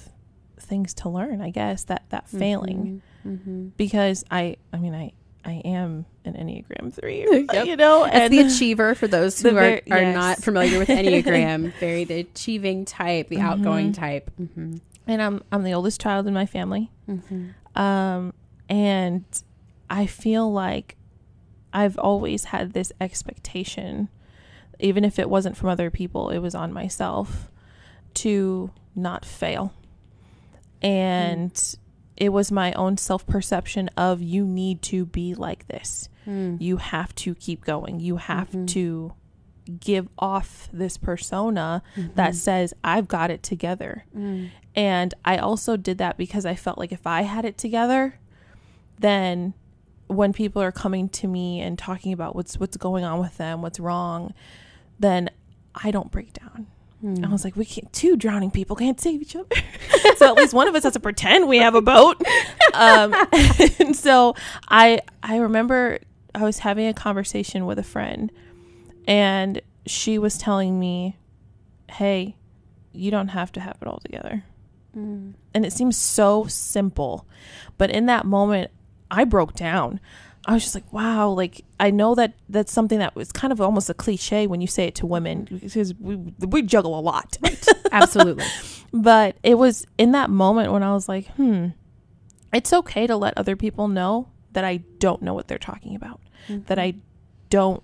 things 0.59 0.95
to 0.95 1.09
learn. 1.09 1.41
I 1.43 1.51
guess 1.51 1.85
that 1.85 2.05
that 2.11 2.29
failing 2.29 3.03
Mm-hmm. 3.27 3.69
because 3.77 4.25
I, 4.33 4.57
I 4.73 4.79
mean, 4.79 4.95
I, 4.97 5.13
I 5.45 5.63
am 5.65 6.07
an 6.25 6.35
Enneagram 6.35 6.93
three, 6.93 7.25
Yep. 7.53 7.67
you 7.67 7.77
know, 7.77 8.03
As 8.03 8.31
the 8.31 8.39
achiever, 8.47 8.97
for 8.97 9.07
those 9.07 9.41
who 9.41 9.51
The 9.53 9.57
are, 9.59 9.81
are 9.93 10.03
yes. 10.03 10.15
not 10.15 10.39
familiar 10.39 10.77
with 10.81 10.89
Enneagram, 10.89 11.73
very 11.79 12.03
the 12.03 12.21
achieving 12.21 12.85
type, 12.85 13.29
the 13.29 13.39
outgoing 13.39 13.91
Mhm. 13.93 13.95
type. 13.95 14.31
Mm-hmm. 14.41 14.77
and 15.07 15.23
I'm 15.23 15.43
I'm 15.53 15.63
the 15.63 15.75
oldest 15.75 16.01
child 16.01 16.27
in 16.27 16.35
my 16.35 16.47
family. 16.47 16.91
Mm-hmm. 17.09 17.81
Um, 17.81 18.33
and 18.69 19.25
I 19.93 20.07
feel 20.07 20.51
like 20.53 20.97
I've 21.73 21.99
always 21.99 22.45
had 22.47 22.73
this 22.73 22.93
expectation, 23.01 24.09
even 24.81 25.05
if 25.05 25.19
it 25.19 25.29
wasn't 25.31 25.57
from 25.57 25.69
other 25.69 25.91
people, 25.91 26.31
it 26.31 26.39
was 26.39 26.55
on 26.55 26.73
myself 26.73 27.51
to 28.15 28.71
not 28.97 29.25
fail. 29.25 29.73
And 30.81 31.77
it 32.17 32.31
was 32.31 32.51
my 32.53 32.73
own 32.73 32.97
self 32.97 33.27
perception 33.27 33.89
of 33.97 34.21
you 34.23 34.45
need 34.45 34.83
to 34.83 35.07
be 35.07 35.35
like 35.35 35.69
this. 35.69 36.09
Mm. 36.27 36.61
You 36.61 36.77
have 36.79 37.15
to 37.17 37.35
keep 37.35 37.65
going. 37.65 38.01
You 38.01 38.17
have 38.17 38.51
Mhm. 38.51 38.67
to 38.69 39.13
give 39.81 40.09
off 40.19 40.69
this 40.73 40.97
persona 40.97 41.83
Mm-hmm. 41.97 42.15
that 42.15 42.35
says, 42.35 42.75
I've 42.83 43.09
got 43.09 43.31
it 43.31 43.43
together. 43.43 44.05
Mm. 44.17 44.51
And 44.75 45.15
I 45.25 45.37
also 45.39 45.77
did 45.77 45.99
that 45.99 46.17
because 46.17 46.45
I 46.45 46.55
felt 46.55 46.79
like 46.79 46.93
if 46.93 47.07
I 47.07 47.23
had 47.23 47.45
it 47.45 47.57
together, 47.59 48.19
then 48.99 49.55
when 50.13 50.33
people 50.33 50.63
are 50.63 50.73
coming 50.73 51.09
to 51.09 51.27
me 51.27 51.61
and 51.61 51.79
talking 51.79 52.13
about 52.13 52.35
what's 52.35 52.59
what's 52.59 52.77
going 52.77 53.05
on 53.05 53.19
with 53.21 53.37
them, 53.37 53.63
what's 53.63 53.81
wrong, 53.81 54.35
then 54.99 55.31
I 55.75 55.91
don't 55.91 56.11
break 56.11 56.33
down. 56.33 56.67
Mm. 57.03 57.27
I 57.27 57.31
was 57.31 57.45
like, 57.45 57.57
we 57.57 57.65
can't. 57.65 57.93
Two 57.93 58.17
drowning 58.17 58.51
people 58.51 58.77
can't 58.77 59.01
save 59.01 59.21
each 59.21 59.35
other, 59.35 59.49
so 60.17 60.29
at 60.29 60.37
least 60.37 60.55
one 60.55 60.69
of 60.69 60.75
us 60.75 60.85
has 60.85 60.93
to 60.93 61.01
pretend 61.01 61.49
we 61.49 61.59
have 61.59 61.75
a 61.75 61.83
boat. 61.83 62.23
Um, 62.75 63.15
and 63.79 63.97
so 63.97 64.35
I 64.69 65.01
I 65.23 65.39
remember 65.39 65.99
I 66.35 66.45
was 66.45 66.61
having 66.61 66.87
a 66.87 66.95
conversation 66.95 67.67
with 67.67 67.79
a 67.79 67.83
friend, 67.83 68.31
and 69.09 69.61
she 69.87 70.19
was 70.19 70.39
telling 70.39 70.79
me, 70.79 71.17
"Hey, 71.91 72.37
you 72.93 73.11
don't 73.11 73.29
have 73.29 73.51
to 73.53 73.61
have 73.61 73.79
it 73.81 73.89
all 73.89 73.99
together." 73.99 74.45
Mm. 74.95 75.33
and 75.55 75.65
it 75.65 75.73
seems 75.73 75.97
so 75.97 76.45
simple 76.45 77.27
but 77.79 77.91
in 77.91 78.05
that 78.05 78.27
moment 78.27 78.71
i 79.13 79.23
broke 79.25 79.55
down 79.55 80.01
i 80.47 80.53
was 80.53 80.63
just 80.63 80.75
like 80.75 80.93
wow 80.93 81.29
like 81.29 81.65
i 81.79 81.91
know 81.91 82.15
that 82.15 82.35
that's 82.49 82.73
something 82.73 82.99
that 82.99 83.15
was 83.15 83.31
kind 83.31 83.53
of 83.53 83.61
almost 83.61 83.89
a 83.89 83.95
cliche 83.95 84.47
when 84.49 84.61
you 84.61 84.67
say 84.67 84.87
it 84.87 84.95
to 84.97 85.07
women 85.07 85.47
because 85.51 85.95
we, 86.01 86.17
we 86.41 86.63
juggle 86.63 86.99
a 86.99 87.01
lot 87.01 87.39
Absolutely. 87.93 88.45
but 88.93 89.37
it 89.43 89.57
was 89.57 89.87
in 89.99 90.13
that 90.13 90.31
moment 90.31 90.73
when 90.73 90.83
i 90.83 90.93
was 90.93 91.09
like 91.09 91.29
hmm 91.35 91.69
it's 92.53 92.73
okay 92.73 93.07
to 93.07 93.17
let 93.17 93.37
other 93.39 93.55
people 93.55 93.87
know 93.87 94.29
that 94.53 94.65
i 94.65 94.79
don't 94.99 95.23
know 95.23 95.35
what 95.35 95.47
they're 95.47 95.59
talking 95.59 95.95
about 95.95 96.21
that 96.49 96.79
i 96.79 96.95
don't 97.51 97.83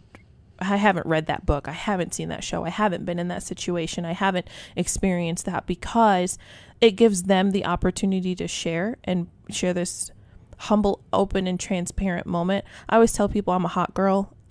I 0.60 0.76
haven't 0.76 1.06
read 1.06 1.26
that 1.26 1.46
book. 1.46 1.68
I 1.68 1.72
haven't 1.72 2.14
seen 2.14 2.28
that 2.30 2.42
show. 2.42 2.64
I 2.64 2.70
haven't 2.70 3.04
been 3.04 3.18
in 3.18 3.28
that 3.28 3.42
situation. 3.42 4.04
I 4.04 4.12
haven't 4.12 4.48
experienced 4.74 5.44
that 5.44 5.66
because 5.66 6.38
it 6.80 6.92
gives 6.92 7.24
them 7.24 7.52
the 7.52 7.64
opportunity 7.64 8.34
to 8.34 8.48
share 8.48 8.96
and 9.04 9.28
share 9.50 9.72
this 9.72 10.10
humble, 10.58 11.00
open, 11.12 11.46
and 11.46 11.58
transparent 11.58 12.26
moment. 12.26 12.64
I 12.88 12.96
always 12.96 13.12
tell 13.12 13.28
people 13.28 13.52
I'm 13.54 13.64
a 13.64 13.68
hot 13.68 13.94
girl. 13.94 14.32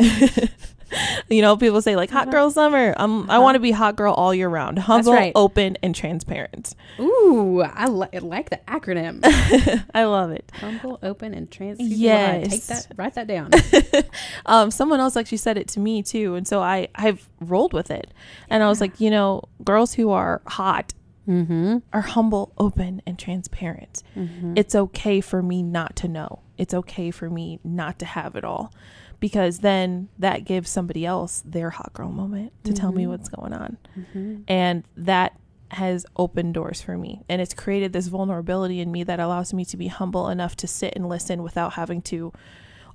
you 1.29 1.41
know, 1.41 1.57
people 1.57 1.81
say 1.81 1.95
like 1.97 2.09
hot 2.09 2.31
girl 2.31 2.49
summer. 2.49 2.93
Um, 2.97 3.29
I 3.29 3.33
Uh-huh. 3.35 3.41
want 3.43 3.55
to 3.55 3.59
be 3.59 3.71
hot 3.71 3.95
girl 3.97 4.13
all 4.13 4.33
year 4.33 4.47
round. 4.47 4.79
Humble, 4.79 5.11
right. 5.13 5.31
open, 5.35 5.77
and 5.83 5.93
transparent. 5.93 6.75
Ooh, 6.99 7.61
I, 7.61 7.87
li- 7.87 8.19
like 8.21 8.49
the 8.49 8.59
acronym. 8.67 9.19
I 9.93 10.05
love 10.05 10.31
it. 10.31 10.49
Humble, 10.55 10.97
open, 11.03 11.33
and 11.33 11.51
transparent. 11.51 11.91
Yes. 11.93 12.49
Take 12.49 12.63
that. 12.67 12.87
Write 12.95 13.15
that 13.15 13.27
down. 13.27 13.51
um, 14.45 14.71
someone 14.71 14.99
else 15.01 15.17
actually 15.17 15.39
said 15.39 15.57
it 15.57 15.67
to 15.69 15.79
me 15.81 16.01
too, 16.03 16.35
and 16.35 16.47
so 16.47 16.61
I 16.61 16.87
I've 16.95 17.27
rolled 17.41 17.73
with 17.73 17.91
it, 17.91 18.13
and 18.49 18.63
I 18.63 18.69
was 18.69 18.79
like, 18.79 19.01
you 19.01 19.09
know, 19.11 19.43
girls 19.65 19.93
who 19.93 20.11
are 20.11 20.41
hot 20.47 20.93
mm-hmm. 21.27 21.77
are 21.93 22.01
humble, 22.01 22.53
open, 22.57 23.01
and 23.05 23.17
transparent. 23.19 24.03
Mm-hmm. 24.15 24.53
It's 24.55 24.75
okay 24.75 25.21
for 25.21 25.41
me 25.43 25.61
not 25.63 25.95
to 25.97 26.07
know. 26.07 26.39
It's 26.57 26.73
okay 26.73 27.11
for 27.11 27.29
me 27.29 27.59
not 27.63 27.99
to 27.99 28.05
have 28.05 28.35
it 28.35 28.43
all, 28.43 28.73
because 29.19 29.59
then 29.59 30.09
that 30.17 30.45
gives 30.45 30.69
somebody 30.69 31.05
else 31.05 31.43
their 31.45 31.71
hot 31.71 31.93
girl 31.93 32.09
moment 32.09 32.53
to 32.63 32.73
tell 32.73 32.91
me 32.91 33.03
Mhm. 33.05 33.09
what's 33.09 33.29
going 33.29 33.53
on, 33.53 33.77
Mm-hmm. 33.97 34.35
and 34.47 34.83
that 34.95 35.37
has 35.71 36.05
opened 36.15 36.53
doors 36.53 36.81
for 36.81 36.97
me 36.97 37.21
and 37.27 37.41
it's 37.41 37.53
created 37.53 37.91
this 37.91 38.07
vulnerability 38.07 38.79
in 38.79 38.89
me 38.89 39.03
that 39.03 39.19
allows 39.19 39.53
me 39.53 39.65
to 39.65 39.75
be 39.75 39.87
humble 39.87 40.29
enough 40.29 40.55
to 40.55 40.65
sit 40.65 40.93
and 40.95 41.09
listen 41.09 41.43
without 41.43 41.73
having 41.73 42.01
to 42.01 42.31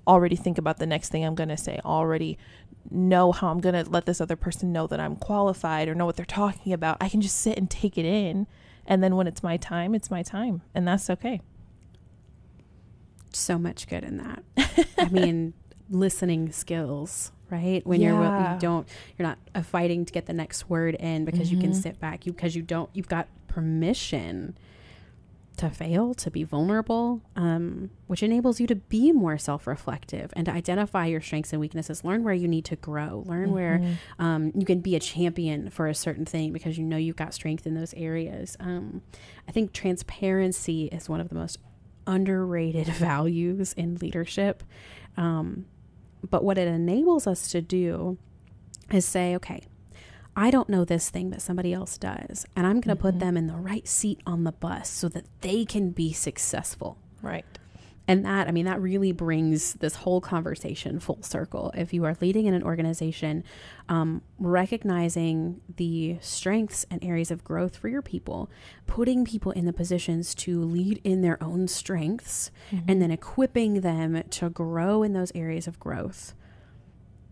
already 0.06 0.36
think 0.36 0.56
about 0.56 0.78
the 0.78 0.86
next 0.86 1.10
thing 1.10 1.22
I'm 1.22 1.34
going 1.34 1.50
to 1.50 1.56
say, 1.56 1.78
already 1.84 2.38
know 2.90 3.32
how 3.32 3.48
I'm 3.48 3.60
going 3.60 3.84
to 3.84 3.88
let 3.90 4.06
this 4.06 4.20
other 4.20 4.36
person 4.36 4.72
know 4.72 4.86
that 4.86 5.00
I'm 5.00 5.16
qualified 5.16 5.88
or 5.88 5.94
know 5.94 6.06
what 6.06 6.16
they're 6.16 6.24
talking 6.24 6.72
about. 6.72 6.96
I 7.00 7.08
can 7.08 7.20
just 7.20 7.36
sit 7.36 7.56
and 7.58 7.70
take 7.70 7.96
it 7.98 8.04
in. 8.04 8.46
And 8.86 9.02
then 9.02 9.14
when 9.16 9.26
it's 9.26 9.42
my 9.42 9.56
time, 9.56 9.94
it's 9.94 10.10
my 10.10 10.22
time. 10.22 10.62
And 10.74 10.86
that's 10.88 11.08
okay. 11.10 11.40
so 13.32 13.58
much 13.58 13.88
good 13.88 14.04
in 14.04 14.18
that. 14.18 14.42
I 14.98 15.08
mean, 15.08 15.54
listening 15.88 16.52
skills, 16.52 17.32
right? 17.50 17.86
When 17.86 18.00
you're 18.00 18.24
you 18.52 18.58
don't 18.58 18.86
you're 19.18 19.26
not 19.26 19.38
uh, 19.54 19.62
fighting 19.62 20.04
to 20.04 20.12
get 20.12 20.26
the 20.26 20.32
next 20.34 20.68
word 20.68 20.94
in 20.96 21.24
because 21.24 21.50
you 21.50 21.58
can 21.58 21.70
Mhm. 21.70 21.82
sit 21.82 21.98
back. 22.00 22.26
You 22.26 22.32
because 22.32 22.54
you 22.54 22.62
don't 22.62 22.90
you've 22.92 23.08
got 23.08 23.28
permission 23.48 24.56
to 25.58 25.68
fail, 25.68 26.14
to 26.14 26.30
be 26.30 26.44
vulnerable, 26.44 27.20
um, 27.36 27.90
which 28.06 28.22
enables 28.22 28.58
you 28.58 28.66
to 28.66 28.74
be 28.74 29.12
more 29.12 29.36
self-reflective 29.36 30.32
and 30.34 30.46
to 30.46 30.52
identify 30.52 31.04
your 31.06 31.20
strengths 31.20 31.52
and 31.52 31.60
weaknesses. 31.60 32.04
Learn 32.04 32.24
where 32.24 32.32
you 32.34 32.48
need 32.48 32.64
to 32.66 32.76
grow. 32.76 33.22
Learn 33.26 33.52
where 33.52 33.78
Mhm. 33.78 33.94
um, 34.18 34.52
you 34.54 34.64
can 34.64 34.80
be 34.80 34.96
a 34.96 35.00
champion 35.00 35.68
for 35.68 35.88
a 35.88 35.94
certain 35.94 36.24
thing 36.24 36.52
because 36.52 36.78
you 36.78 36.84
know 36.84 36.96
you've 36.96 37.16
got 37.16 37.34
strength 37.34 37.66
in 37.66 37.74
those 37.74 37.92
areas. 37.94 38.56
Um, 38.60 39.02
I 39.46 39.52
think 39.52 39.72
transparency 39.72 40.86
is 40.86 41.08
one 41.08 41.20
of 41.20 41.28
the 41.28 41.34
most 41.34 41.58
underrated 42.06 42.86
values 42.94 43.72
in 43.74 43.96
leadership. 43.96 44.62
Um, 45.16 45.66
but 46.28 46.44
what 46.44 46.56
it 46.58 46.66
enables 46.68 47.26
us 47.26 47.50
to 47.52 47.60
do 47.60 48.16
is 48.90 49.04
say, 49.04 49.34
okay, 49.36 49.64
I 50.34 50.50
don't 50.50 50.68
know 50.68 50.84
this 50.84 51.10
thing 51.10 51.30
that 51.30 51.42
somebody 51.42 51.72
else 51.72 51.98
does, 51.98 52.46
and 52.56 52.66
I'm 52.66 52.80
going 52.80 52.96
to 52.96 53.00
put 53.00 53.16
Mhm. 53.16 53.20
them 53.20 53.36
in 53.36 53.46
the 53.48 53.56
right 53.56 53.86
seat 53.86 54.20
on 54.26 54.44
the 54.44 54.52
bus 54.52 54.88
so 54.88 55.08
that 55.10 55.26
they 55.42 55.64
can 55.64 55.90
be 55.90 56.12
successful. 56.12 56.96
Right. 57.20 57.44
And 58.08 58.24
that, 58.24 58.48
I 58.48 58.50
mean, 58.50 58.64
that 58.64 58.80
really 58.80 59.12
brings 59.12 59.74
this 59.74 59.94
whole 59.96 60.20
conversation 60.20 60.98
full 60.98 61.22
circle. 61.22 61.70
If 61.74 61.94
you 61.94 62.04
are 62.04 62.16
leading 62.20 62.46
in 62.46 62.54
an 62.54 62.64
organization, 62.64 63.44
um, 63.88 64.22
recognizing 64.40 65.60
the 65.76 66.16
strengths 66.20 66.84
and 66.90 67.02
areas 67.04 67.30
of 67.30 67.44
growth 67.44 67.76
for 67.76 67.88
your 67.88 68.02
people, 68.02 68.50
putting 68.86 69.24
people 69.24 69.52
in 69.52 69.66
the 69.66 69.72
positions 69.72 70.34
to 70.36 70.60
lead 70.62 71.00
in 71.04 71.20
their 71.20 71.40
own 71.42 71.68
strengths, 71.68 72.50
and 72.88 73.00
then 73.00 73.10
equipping 73.12 73.82
them 73.82 74.20
to 74.30 74.50
grow 74.50 75.02
in 75.04 75.12
those 75.12 75.30
areas 75.34 75.68
of 75.68 75.78
growth. 75.78 76.34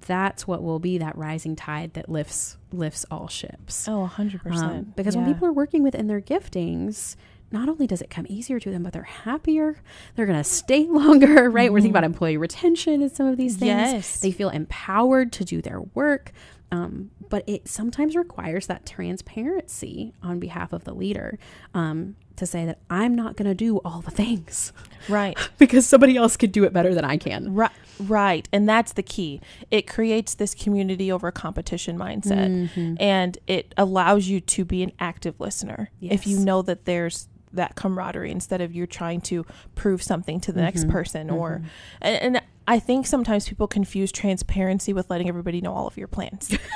That's 0.07 0.47
what 0.47 0.63
will 0.63 0.79
be 0.79 0.99
that 0.99 1.17
rising 1.17 1.57
tide 1.57 1.95
that 1.95 2.09
lifts 2.09 2.57
lifts 2.73 3.05
all 3.11 3.29
ships. 3.29 3.87
Oh, 3.89 4.11
100%. 4.17 4.53
Um, 4.53 4.93
because 4.97 5.15
Yeah. 5.15 5.23
when 5.23 5.33
people 5.35 5.47
are 5.49 5.53
working 5.53 5.83
within 5.83 6.07
their 6.07 6.21
giftings, 6.21 7.17
not 7.53 7.69
only 7.69 7.87
does 7.87 8.01
it 8.01 8.11
come 8.11 8.27
easier 8.29 8.61
to 8.61 8.71
them, 8.71 8.83
but 8.85 8.93
they're 8.93 9.03
happier. 9.03 9.77
They're 10.15 10.27
going 10.27 10.39
to 10.39 10.45
stay 10.45 10.87
longer, 10.89 11.51
right? 11.51 11.73
We're 11.73 11.81
thinking 11.81 11.91
about 11.93 12.05
employee 12.05 12.37
retention 12.37 13.03
and 13.03 13.11
some 13.11 13.27
of 13.27 13.37
these 13.37 13.57
things. 13.57 13.67
Yes. 13.93 14.21
They 14.21 14.31
feel 14.31 14.51
empowered 14.51 15.33
to 15.33 15.45
do 15.45 15.61
their 15.61 15.81
work. 15.95 16.33
Um, 16.73 17.11
but 17.29 17.43
it 17.49 17.67
sometimes 17.69 18.15
requires 18.15 18.69
that 18.69 18.87
transparency 18.87 20.15
on 20.23 20.39
behalf 20.39 20.73
of 20.73 20.85
the 20.85 20.95
leader 20.95 21.39
um, 21.75 22.15
to 22.41 22.47
say 22.47 22.65
that 22.67 22.79
I'm 22.91 23.15
not 23.15 23.37
going 23.37 23.49
to 23.49 23.55
do 23.55 23.79
all 23.79 24.01
the 24.03 24.11
things 24.11 24.73
right. 25.09 25.39
because 25.59 25.87
somebody 25.87 26.17
else 26.17 26.37
could 26.37 26.53
do 26.53 26.65
it 26.65 26.73
better 26.73 26.95
than 26.95 27.05
I 27.05 27.17
can. 27.17 27.55
Right, 27.55 27.71
right, 28.01 28.49
and 28.53 28.69
that's 28.69 28.93
the 28.93 29.03
key. 29.03 29.41
It 29.71 29.87
creates 29.87 30.35
this 30.35 30.55
community 30.55 31.11
over 31.13 31.31
competition 31.31 31.97
mindset, 31.97 32.69
Mhm. 32.75 32.97
and 33.01 33.39
it 33.47 33.73
allows 33.77 34.29
you 34.29 34.41
to 34.41 34.65
be 34.65 34.83
an 34.83 34.93
active 34.99 35.39
listener 35.41 35.91
if 36.01 36.27
you 36.27 36.39
know 36.39 36.61
that 36.63 36.85
there's 36.85 37.29
that 37.53 37.75
camaraderie 37.75 38.31
instead 38.31 38.61
of 38.61 38.73
you're 38.73 38.87
trying 38.87 39.21
to 39.21 39.45
prove 39.75 40.03
something 40.03 40.39
to 40.41 40.53
the 40.53 40.61
next 40.61 40.85
Mhm. 40.85 40.91
person 40.91 41.31
or 41.31 41.61
Mhm. 41.65 41.69
and, 42.01 42.37
and 42.37 42.43
I 42.69 42.79
think 42.79 43.07
sometimes 43.07 43.49
people 43.49 43.67
confuse 43.67 44.13
transparency 44.13 44.93
with 44.93 45.11
letting 45.11 45.29
everybody 45.29 45.61
know 45.61 45.73
all 45.73 45.89
of 45.89 45.97
your 45.97 46.07
plans. 46.07 46.57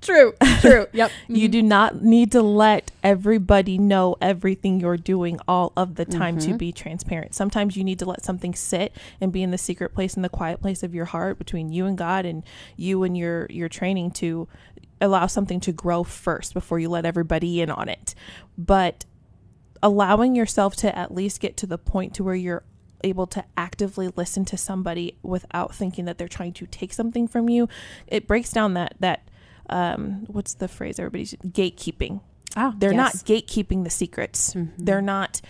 true. 0.00 0.34
True. 0.60 0.86
Yep. 0.92 1.10
You 1.28 1.36
mm-hmm. 1.36 1.52
do 1.52 1.62
not 1.62 2.02
need 2.02 2.32
to 2.32 2.42
let 2.42 2.90
everybody 3.02 3.78
know 3.78 4.16
everything 4.20 4.80
you're 4.80 4.96
doing 4.96 5.38
all 5.46 5.72
of 5.76 5.94
the 5.96 6.04
time 6.04 6.38
to 6.38 6.48
mm-hmm. 6.48 6.56
be 6.56 6.72
transparent. 6.72 7.34
Sometimes 7.34 7.76
you 7.76 7.84
need 7.84 7.98
to 8.00 8.06
let 8.06 8.24
something 8.24 8.54
sit 8.54 8.92
and 9.20 9.32
be 9.32 9.42
in 9.42 9.50
the 9.50 9.58
secret 9.58 9.94
place 9.94 10.14
in 10.14 10.22
the 10.22 10.28
quiet 10.28 10.60
place 10.60 10.82
of 10.82 10.94
your 10.94 11.04
heart 11.04 11.38
between 11.38 11.70
you 11.70 11.86
and 11.86 11.96
God 11.96 12.24
and 12.24 12.42
you 12.76 13.02
and 13.02 13.16
your 13.16 13.46
your 13.50 13.68
training 13.68 14.12
to 14.12 14.48
allow 15.00 15.26
something 15.26 15.60
to 15.60 15.72
grow 15.72 16.02
first 16.02 16.54
before 16.54 16.78
you 16.78 16.88
let 16.88 17.04
everybody 17.04 17.60
in 17.60 17.70
on 17.70 17.88
it. 17.88 18.14
But 18.56 19.04
allowing 19.82 20.34
yourself 20.34 20.74
to 20.76 20.96
at 20.96 21.14
least 21.14 21.40
get 21.40 21.56
to 21.58 21.66
the 21.66 21.78
point 21.78 22.14
to 22.14 22.24
where 22.24 22.34
you're 22.34 22.64
able 23.04 23.26
to 23.28 23.44
actively 23.56 24.10
listen 24.16 24.44
to 24.44 24.56
somebody 24.56 25.16
without 25.22 25.74
thinking 25.74 26.04
that 26.06 26.18
they're 26.18 26.26
trying 26.26 26.52
to 26.52 26.66
take 26.66 26.92
something 26.92 27.28
from 27.28 27.48
you 27.48 27.68
it 28.08 28.26
breaks 28.26 28.50
down 28.50 28.74
that 28.74 28.92
that 28.98 29.28
um 29.68 30.24
what's 30.26 30.54
the 30.54 30.68
phrase 30.68 30.98
everybody's 30.98 31.34
gatekeeping. 31.46 32.20
Oh, 32.56 32.74
they're 32.76 32.92
not 32.92 33.12
gatekeeping 33.12 33.84
the 33.84 33.90
secrets. 33.90 34.54
Mm-hmm. 34.54 34.84
They're 34.84 35.02
not 35.02 35.40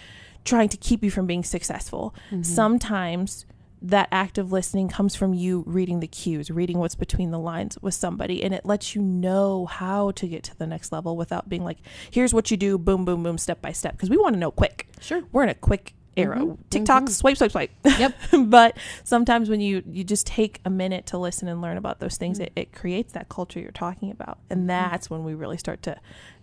trying 0.45 0.69
to 0.71 0.77
keep 0.77 1.03
you 1.05 1.11
from 1.11 1.27
being 1.27 1.45
successful. 1.45 2.15
Mm-hmm. 2.31 2.43
Sometimes 2.43 3.47
that 3.81 4.09
active 4.11 4.51
listening 4.51 4.89
comes 4.89 5.15
from 5.15 5.35
you 5.35 5.63
reading 5.67 6.01
the 6.01 6.07
cues 6.07 6.51
reading 6.51 6.79
what's 6.79 6.95
between 6.95 7.31
the 7.31 7.39
lines 7.39 7.79
with 7.81 7.95
somebody 7.95 8.43
and 8.43 8.53
it 8.53 8.67
lets 8.67 8.95
you 8.95 9.03
know 9.03 9.67
how 9.67 10.11
to 10.13 10.27
get 10.27 10.43
to 10.43 10.59
the 10.59 10.67
next 10.67 10.91
level 10.91 11.17
without 11.17 11.49
being 11.49 11.65
like 11.65 11.79
here's 12.11 12.35
what 12.35 12.51
you 12.51 12.57
do 12.57 12.77
boom 12.77 13.05
boom 13.05 13.23
boom 13.23 13.39
step 13.39 13.63
by 13.63 13.71
step 13.71 13.93
because 13.93 14.11
we 14.11 14.17
want 14.17 14.35
to 14.35 14.39
know 14.39 14.51
quick. 14.51 14.89
Sure. 15.01 15.23
we're 15.33 15.45
in 15.45 15.49
a 15.49 15.55
quick 15.55 15.95
era 16.19 16.39
mm-hmm. 16.39 16.63
tiktok 16.71 17.05
mm-hmm. 17.05 17.13
swipe 17.13 17.37
swipe 17.37 17.51
swipe. 17.51 17.71
Yep. 17.85 18.15
but 18.47 18.77
sometimes 19.05 19.49
when 19.49 19.61
you 19.61 19.83
you 19.87 20.05
just 20.05 20.27
take 20.27 20.61
a 20.65 20.71
minute 20.71 21.07
to 21.07 21.19
listen 21.19 21.49
and 21.49 21.63
learn 21.63 21.77
about 21.77 22.01
those 22.01 22.17
things 22.17 22.39
mm-hmm. 22.39 22.47
it, 22.57 22.69
it 22.69 22.73
creates 22.73 23.13
that 23.13 23.29
culture 23.29 23.61
you're 23.61 23.71
talking 23.71 24.11
about. 24.11 24.39
And 24.51 24.69
that's 24.69 25.09
when 25.09 25.25
we 25.25 25.35
really 25.35 25.59
start 25.59 25.83
to 25.83 25.99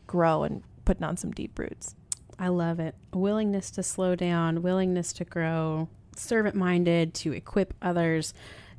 grow 0.08 0.44
and 0.44 0.64
put 0.86 1.02
on 1.02 1.18
some 1.18 1.32
deep 1.32 1.58
roots. 1.58 1.96
I 2.38 2.50
love 2.50 2.80
it. 2.80 2.96
A 3.14 3.18
willingness 3.18 3.72
to 3.72 3.84
slow 3.84 4.16
down, 4.16 4.62
willingness 4.62 5.14
to 5.14 5.26
grow, 5.26 5.88
servant 6.16 6.56
minded 6.56 7.14
to 7.16 7.34
equip 7.34 7.74
others. 7.82 8.34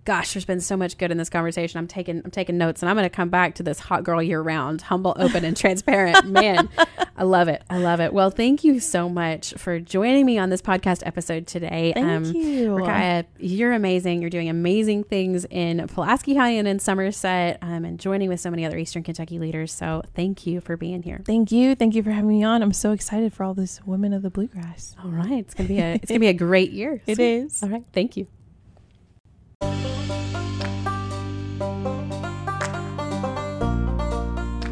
Gosh, 0.06 0.32
there's 0.34 0.44
been 0.44 0.60
so 0.60 0.76
much 0.76 0.98
good 0.98 1.10
in 1.10 1.18
this 1.18 1.28
conversation. 1.28 1.78
I'm 1.78 1.88
taking 1.88 2.22
I'm 2.24 2.30
taking 2.30 2.56
notes 2.56 2.80
and 2.80 2.88
I'm 2.88 2.94
going 2.96 3.04
to 3.04 3.14
come 3.14 3.28
back 3.28 3.56
to 3.56 3.62
this 3.64 3.80
hot 3.80 4.04
girl 4.04 4.22
year 4.22 4.40
round, 4.40 4.80
humble, 4.82 5.14
open 5.18 5.44
and 5.44 5.56
transparent. 5.56 6.24
Man, 6.30 6.68
I 7.16 7.24
love 7.24 7.48
it. 7.48 7.62
I 7.68 7.78
love 7.78 7.98
it. 8.00 8.12
Well, 8.12 8.30
thank 8.30 8.62
you 8.62 8.78
so 8.78 9.08
much 9.08 9.52
for 9.54 9.80
joining 9.80 10.24
me 10.24 10.38
on 10.38 10.48
this 10.48 10.62
podcast 10.62 11.02
episode 11.04 11.48
today. 11.48 11.92
Thank 11.92 12.34
you. 12.36 12.70
Rikiyah, 12.70 13.24
you're 13.38 13.72
amazing. 13.72 14.20
You're 14.20 14.30
doing 14.30 14.48
amazing 14.48 15.02
things 15.04 15.44
in 15.50 15.86
Pulaski 15.88 16.34
County 16.34 16.58
and 16.58 16.68
in 16.68 16.78
Somerset 16.78 17.58
um, 17.60 17.84
and 17.84 17.98
joining 17.98 18.28
with 18.28 18.38
so 18.38 18.48
many 18.48 18.64
other 18.64 18.78
Eastern 18.78 19.02
Kentucky 19.02 19.40
leaders. 19.40 19.72
So 19.72 20.02
thank 20.14 20.46
you 20.46 20.60
for 20.60 20.76
being 20.76 21.02
here. 21.02 21.20
thank 21.26 21.50
you 21.50 21.74
thank 21.74 21.96
you 21.96 22.02
for 22.04 22.10
having 22.10 22.28
me 22.28 22.44
on 22.44 22.62
i'm 22.62 22.72
so 22.72 22.92
excited 22.92 23.32
for 23.32 23.42
all 23.42 23.54
this 23.54 23.80
women 23.84 24.12
of 24.12 24.22
the 24.22 24.30
bluegrass 24.30 24.94
All 25.02 25.10
right, 25.10 25.40
it's 25.40 25.54
gonna 25.54 25.68
be 25.68 25.80
a 25.80 25.94
it's 26.02 26.06
gonna 26.06 26.20
be 26.20 26.28
a 26.28 26.32
great 26.32 26.70
year. 26.70 27.02
It 27.06 27.16
Sweet. 27.16 27.36
is. 27.38 27.62
All 27.62 27.68
right, 27.70 27.84
thank 27.92 28.16
you. 28.16 28.26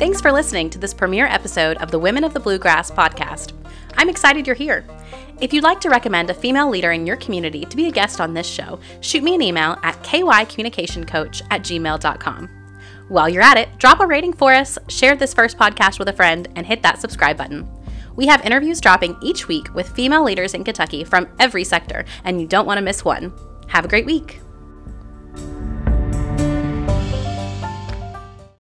Thanks 0.05 0.20
for 0.20 0.33
listening 0.33 0.68
to 0.68 0.79
this 0.79 0.92
premiere 0.92 1.25
episode 1.27 1.77
of 1.79 1.90
the 1.90 1.99
Women 1.99 2.25
of 2.25 2.35
the 2.35 2.40
Bluegrass 2.40 2.90
podcast. 2.90 3.53
I'm 3.97 4.11
excited 4.11 4.47
you're 4.47 4.55
here. 4.55 4.85
If 5.40 5.55
you'd 5.55 5.64
like 5.64 5.81
to 5.81 5.88
recommend 5.88 6.29
a 6.29 6.35
female 6.35 6.68
leader 6.68 6.92
in 6.92 7.07
your 7.07 7.16
community 7.16 7.64
to 7.64 7.75
be 7.77 7.87
a 7.87 7.90
guest 7.90 8.20
on 8.20 8.35
this 8.35 8.47
show, 8.47 8.81
shoot 9.01 9.23
me 9.23 9.35
an 9.35 9.40
email 9.40 9.79
at 9.83 10.03
kycommunicationcoach 10.03 11.42
at 11.51 11.62
gmail.com. 11.62 12.49
While 13.09 13.29
you're 13.31 13.42
at 13.42 13.57
it, 13.57 13.79
drop 13.79 14.01
a 14.01 14.07
rating 14.07 14.35
for 14.35 14.53
us, 14.53 14.79
share 14.88 15.16
this 15.16 15.33
first 15.33 15.57
podcast 15.57 15.99
with 15.99 16.09
a 16.09 16.12
friend, 16.12 16.49
and 16.55 16.66
hit 16.66 16.83
that 16.83 17.01
subscribe 17.01 17.38
button. 17.38 17.66
We 18.14 18.27
have 18.27 18.44
interviews 18.44 18.83
dropping 18.83 19.16
each 19.23 19.49
week 19.49 19.73
with 19.75 19.88
female 19.88 20.25
leaders 20.25 20.53
in 20.53 20.64
Kentucky 20.64 21.05
from 21.05 21.29
every 21.38 21.64
sector, 21.64 22.05
and 22.25 22.42
you 22.42 22.47
don't 22.47 22.66
want 22.66 22.77
to 22.77 22.85
miss 22.85 23.07
one. 23.07 23.33
Have 23.68 23.87
a 23.87 23.88
great 23.88 24.05
week. 24.05 24.40